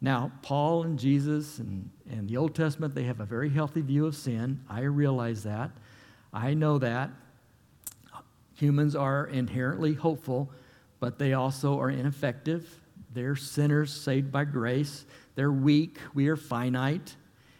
Now, 0.00 0.32
Paul 0.42 0.84
and 0.84 0.98
Jesus 0.98 1.58
and, 1.58 1.90
and 2.10 2.28
the 2.28 2.36
Old 2.36 2.54
Testament, 2.54 2.94
they 2.94 3.04
have 3.04 3.20
a 3.20 3.24
very 3.24 3.50
healthy 3.50 3.80
view 3.80 4.06
of 4.06 4.14
sin. 4.14 4.60
I 4.68 4.82
realize 4.82 5.42
that. 5.42 5.70
I 6.32 6.54
know 6.54 6.78
that. 6.78 7.10
Humans 8.56 8.96
are 8.96 9.26
inherently 9.26 9.94
hopeful, 9.94 10.50
but 10.98 11.18
they 11.18 11.34
also 11.34 11.78
are 11.78 11.90
ineffective. 11.90 12.80
They're 13.12 13.36
sinners 13.36 13.92
saved 13.92 14.32
by 14.32 14.44
grace. 14.44 15.04
They're 15.34 15.52
weak. 15.52 15.98
We 16.14 16.28
are 16.28 16.36
finite. 16.36 17.14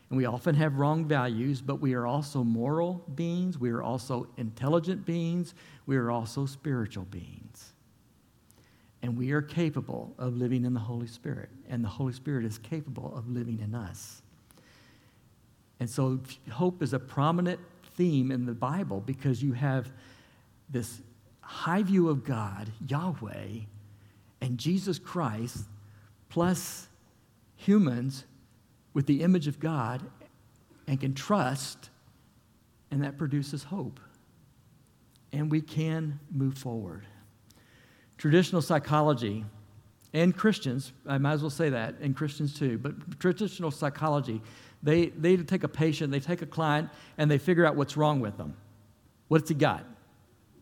And 0.09 0.17
we 0.17 0.25
often 0.25 0.55
have 0.55 0.79
wrong 0.79 1.05
values, 1.05 1.61
but 1.61 1.81
we 1.81 1.95
are 1.95 2.07
also 2.07 2.45
moral 2.45 3.05
beings. 3.15 3.59
We 3.59 3.71
are 3.71 3.83
also 3.83 4.29
intelligent 4.37 5.05
beings. 5.05 5.55
We 5.85 5.97
are 5.97 6.11
also 6.11 6.47
spiritual 6.47 7.05
beings. 7.05 7.73
And 9.03 9.19
we 9.19 9.33
are 9.33 9.43
capable 9.43 10.15
of 10.19 10.35
living 10.35 10.65
in 10.65 10.73
the 10.75 10.81
Holy 10.81 11.07
Spirit. 11.07 11.51
And 11.69 11.85
the 11.85 11.89
Holy 11.89 12.13
Spirit 12.13 12.45
is 12.47 12.57
capable 12.59 13.15
of 13.17 13.29
living 13.29 13.61
in 13.61 13.75
us. 13.75 14.23
And 15.79 15.91
so 15.91 16.21
hope 16.51 16.83
is 16.83 16.95
a 16.95 16.99
prominent 16.99 17.61
theme 17.97 18.31
in 18.31 18.47
the 18.47 18.55
Bible 18.55 19.03
because 19.05 19.43
you 19.43 19.53
have 19.53 19.93
this 20.69 21.01
high 21.41 21.83
view 21.83 22.09
of 22.09 22.25
God, 22.25 22.71
Yahweh, 22.87 23.61
and 24.41 24.59
Jesus 24.59 24.99
Christ, 24.99 25.65
plus 26.29 26.89
humans 27.57 28.25
with 28.95 29.07
the 29.07 29.23
image 29.23 29.47
of 29.47 29.59
God 29.61 30.03
and 30.87 31.01
can 31.01 31.15
trust, 31.15 31.91
and 32.91 33.03
that 33.03 33.19
produces 33.19 33.65
hope. 33.65 34.01
And 35.33 35.51
we 35.51 35.61
can 35.61 36.19
move 36.31 36.57
forward. 36.57 37.07
Traditional 38.17 38.63
psychology 38.63 39.45
and 40.15 40.35
Christians, 40.35 40.93
I 41.07 41.19
might 41.19 41.35
as 41.35 41.43
well 41.43 41.51
say 41.51 41.69
that, 41.71 41.97
and 42.01 42.17
Christians 42.17 42.59
too, 42.59 42.79
but 42.79 43.21
traditional 43.21 43.71
psychology, 43.71 44.41
they, 44.83 45.07
they 45.09 45.37
take 45.37 45.65
a 45.65 45.69
patient, 45.69 46.11
they 46.11 46.21
take 46.21 46.43
a 46.43 46.47
client, 46.47 46.89
and 47.19 47.31
they 47.31 47.39
figure 47.39 47.67
out 47.67 47.77
what's 47.77 47.97
wrong 47.97 48.21
with 48.21 48.37
them. 48.39 48.57
What's 49.29 49.49
he 49.49 49.55
got? 49.55 49.85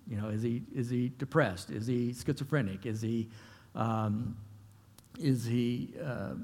You 0.08 0.20
know, 0.20 0.28
is 0.28 0.42
he, 0.42 0.62
is 0.74 0.90
he 0.90 1.12
depressed? 1.18 1.70
Is 1.70 1.86
he 1.86 2.12
schizophrenic? 2.12 2.86
Is 2.86 3.00
he, 3.00 3.28
um, 3.74 4.36
is 5.18 5.44
he 5.44 5.94
uh, 6.04 6.34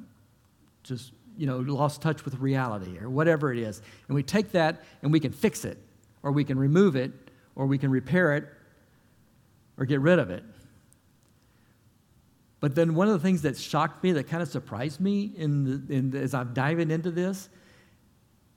just, 0.83 1.13
you 1.37 1.47
know, 1.47 1.59
lost 1.59 2.01
touch 2.01 2.25
with 2.25 2.39
reality 2.39 2.99
or 2.99 3.11
whatever 3.11 3.53
it 3.53 3.59
is? 3.59 3.83
And 4.09 4.15
we 4.15 4.23
take 4.23 4.53
that 4.53 4.83
and 5.03 5.13
we 5.13 5.21
can 5.21 5.33
fix 5.33 5.65
it, 5.65 5.79
or 6.23 6.33
we 6.33 6.45
can 6.45 6.59
remove 6.59 6.97
it, 6.97 7.13
or 7.55 7.67
we 7.67 7.79
can 7.79 7.91
repair 7.91 8.37
it, 8.37 8.49
or 9.77 9.85
get 9.85 10.01
rid 10.01 10.19
of 10.19 10.31
it. 10.31 10.45
But 12.61 12.75
then 12.75 12.95
one 12.95 13.09
of 13.09 13.15
the 13.15 13.21
things 13.21 13.43
that 13.43 13.57
shocked 13.57 14.03
me, 14.05 14.13
that 14.13 14.25
kind 14.29 14.43
of 14.43 14.49
surprised 14.49 15.01
me 15.01 15.33
in 15.37 15.65
the, 15.65 15.95
in 15.95 16.11
the, 16.11 16.21
as 16.21 16.35
I'm 16.35 16.53
diving 16.53 16.91
into 16.91 17.11
this, 17.11 17.49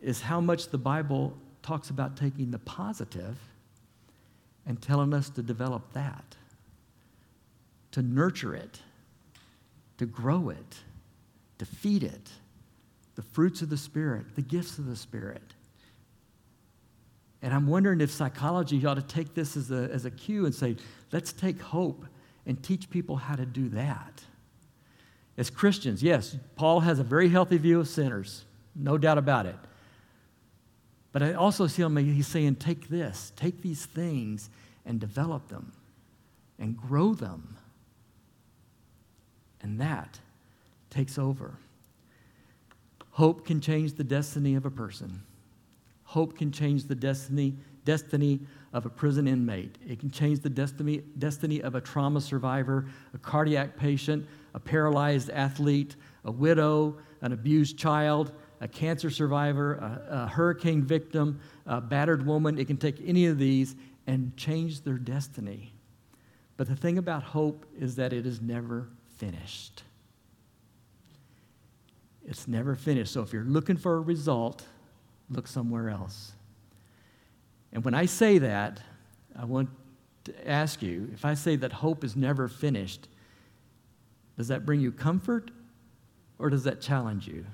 is 0.02 0.22
how 0.22 0.42
much 0.42 0.70
the 0.70 0.78
Bible 0.78 1.38
talks 1.62 1.90
about 1.90 2.18
taking 2.18 2.52
the 2.52 2.60
positive 2.60 3.38
and 4.66 4.82
telling 4.82 5.14
us 5.14 5.30
to 5.32 5.42
develop 5.42 5.94
that, 5.94 6.36
to 7.92 8.02
nurture 8.02 8.56
it, 8.56 8.80
to 9.98 10.06
grow 10.06 10.50
it, 10.50 10.78
to 11.60 11.66
feed 11.66 12.04
it, 12.04 12.30
the 13.16 13.22
fruits 13.22 13.62
of 13.62 13.70
the 13.70 13.78
Spirit, 13.78 14.36
the 14.36 14.42
gifts 14.42 14.78
of 14.80 14.86
the 14.86 14.96
Spirit. 14.96 15.54
And 17.42 17.54
I'm 17.54 17.68
wondering 17.68 18.02
if 18.02 18.10
psychology 18.10 18.84
ought 18.86 18.96
to 18.96 19.02
take 19.02 19.34
this 19.34 19.58
as 19.58 19.70
a, 19.70 19.90
as 19.92 20.06
a 20.06 20.12
cue 20.12 20.46
and 20.46 20.56
say, 20.56 20.78
let's 21.12 21.34
take 21.34 21.62
hope 21.62 22.06
and 22.46 22.62
teach 22.64 22.90
people 22.90 23.18
how 23.18 23.36
to 23.36 23.46
do 23.46 23.70
that. 23.70 24.24
As 25.38 25.50
Christians, 25.50 26.02
yes, 26.02 26.38
Paul 26.56 26.80
has 26.82 27.00
a 27.00 27.04
very 27.04 27.30
healthy 27.30 27.58
view 27.58 27.80
of 27.80 27.88
sinners, 27.88 28.46
no 28.76 28.98
doubt 28.98 29.18
about 29.18 29.46
it. 29.46 29.56
But 31.14 31.22
I 31.22 31.34
also 31.34 31.68
see 31.68 31.84
him, 31.84 31.96
he's 31.96 32.28
saying, 32.28 32.56
take 32.56 32.90
this, 32.90 33.32
take 33.36 33.62
these 33.62 33.86
things 33.86 34.50
and 34.86 35.00
develop 35.00 35.48
them 35.48 35.72
and 36.60 36.76
grow 36.76 37.14
them. 37.14 37.56
And 39.62 39.80
that 39.80 40.20
takes 40.90 41.18
over. 41.18 41.54
Hope 43.12 43.46
can 43.46 43.62
change 43.62 43.94
the 43.94 44.04
destiny 44.04 44.56
of 44.56 44.66
a 44.66 44.72
person. 44.72 45.22
Hope 46.04 46.36
can 46.36 46.52
change 46.52 46.86
the 46.86 46.96
destiny, 46.96 47.56
destiny 47.86 48.40
of 48.74 48.88
a 48.88 48.90
prison 48.90 49.28
inmate. 49.28 49.78
It 49.88 50.00
can 50.00 50.10
change 50.10 50.40
the 50.40 50.50
destiny, 50.50 51.04
destiny 51.20 51.62
of 51.62 51.76
a 51.76 51.82
trauma 51.82 52.22
survivor, 52.22 52.88
a 53.14 53.20
cardiac 53.20 53.78
patient, 53.78 54.28
a 54.56 54.60
paralyzed 54.60 55.30
athlete, 55.30 55.96
a 56.26 56.32
widow, 56.32 56.98
an 57.22 57.34
abused 57.34 57.78
child, 57.78 58.32
a 58.64 58.68
cancer 58.68 59.10
survivor, 59.10 59.74
a, 59.74 60.24
a, 60.24 60.28
hurricane 60.28 60.82
victim, 60.82 61.42
a 61.66 61.82
battered 61.82 62.26
woman. 62.26 62.58
It 62.58 62.66
can 62.66 62.78
take 62.78 62.96
any 63.06 63.26
of 63.26 63.38
these 63.38 63.76
and 64.08 64.36
change 64.38 64.84
their 64.84 64.98
destiny. 64.98 65.74
But 66.56 66.70
the 66.70 66.76
thing 66.76 66.98
about 66.98 67.24
hope 67.24 67.66
is 67.78 67.98
that 67.98 68.14
it 68.14 68.26
is 68.26 68.42
never 68.42 68.88
finished. 69.18 69.84
It's 72.26 72.48
never 72.48 72.74
finished. 72.76 73.12
So 73.12 73.22
if 73.22 73.34
you're 73.34 73.44
looking 73.44 73.76
for 73.76 73.96
a 73.96 74.00
result, 74.00 74.66
look 75.30 75.46
somewhere 75.46 75.90
else. 75.90 76.32
And 77.74 77.84
when 77.84 77.94
I 77.94 78.06
say 78.06 78.38
that, 78.38 78.80
I 79.38 79.44
want 79.44 79.70
to 80.24 80.50
ask 80.50 80.82
you 80.82 81.10
if 81.14 81.26
I 81.26 81.34
say 81.34 81.58
that 81.58 81.74
hope 81.74 82.06
is 82.06 82.16
never 82.16 82.48
finished, 82.48 83.10
does 84.38 84.48
that 84.48 84.66
bring 84.66 84.80
you 84.80 84.94
comfort 84.94 85.52
or 86.40 86.50
does 86.50 86.64
that 86.64 86.80
challenge 86.80 87.28
you? 87.28 87.46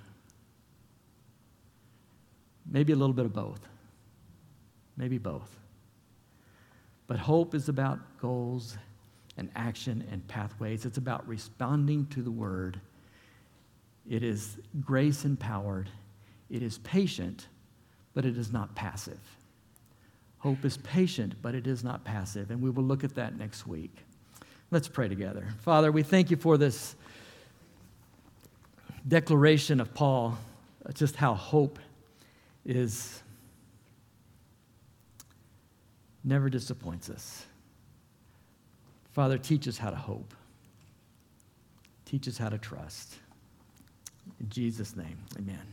Maybe 2.70 2.94
a 2.94 2.96
little 2.96 3.14
bit 3.14 3.26
of 3.26 3.34
both. 3.34 3.60
Maybe 4.96 5.18
both. 5.18 5.50
But 7.08 7.18
hope 7.18 7.56
is 7.56 7.70
about 7.70 8.00
goals 8.20 8.78
and 9.38 9.50
action 9.56 10.06
and 10.12 10.28
pathways. 10.28 10.86
It's 10.86 10.98
about 10.98 11.28
responding 11.28 12.06
to 12.08 12.22
the 12.22 12.32
word. 12.32 12.80
It 14.08 14.24
is 14.24 14.58
grace 14.82 15.26
empowered. 15.26 15.90
It 16.50 16.62
is 16.62 16.78
patient, 16.80 17.48
but 18.14 18.26
it 18.26 18.38
is 18.38 18.52
not 18.52 18.76
passive. 18.76 19.20
Hope 20.40 20.64
is 20.64 20.78
patient, 20.78 21.36
but 21.42 21.56
it 21.56 21.68
is 21.68 21.84
not 21.84 22.04
passive. 22.04 22.52
And 22.52 22.62
we 22.62 22.70
will 22.70 22.84
look 22.84 23.04
at 23.04 23.16
that 23.16 23.38
next 23.38 23.66
week. 23.66 23.96
Let's 24.72 24.88
pray 24.88 25.08
together. 25.08 25.48
Father, 25.62 25.92
we 25.92 26.04
thank 26.04 26.30
you 26.30 26.38
for 26.38 26.58
this 26.58 26.96
declaration 29.08 29.80
of 29.80 29.94
Paul, 29.94 30.38
just 30.94 31.16
how 31.16 31.34
hope 31.34 31.80
is 32.76 33.24
never 36.24 36.50
disappoints 36.50 37.10
us. 37.10 37.46
Father, 39.12 39.38
teach 39.38 39.68
us 39.68 39.78
how 39.78 39.90
to 39.90 39.96
hope. 39.96 40.34
Teach 42.06 42.28
us 42.28 42.38
how 42.38 42.50
to 42.50 42.58
trust. 42.58 43.16
In 44.40 44.50
Jesus' 44.50 44.96
name, 44.96 45.18
amen. 45.38 45.70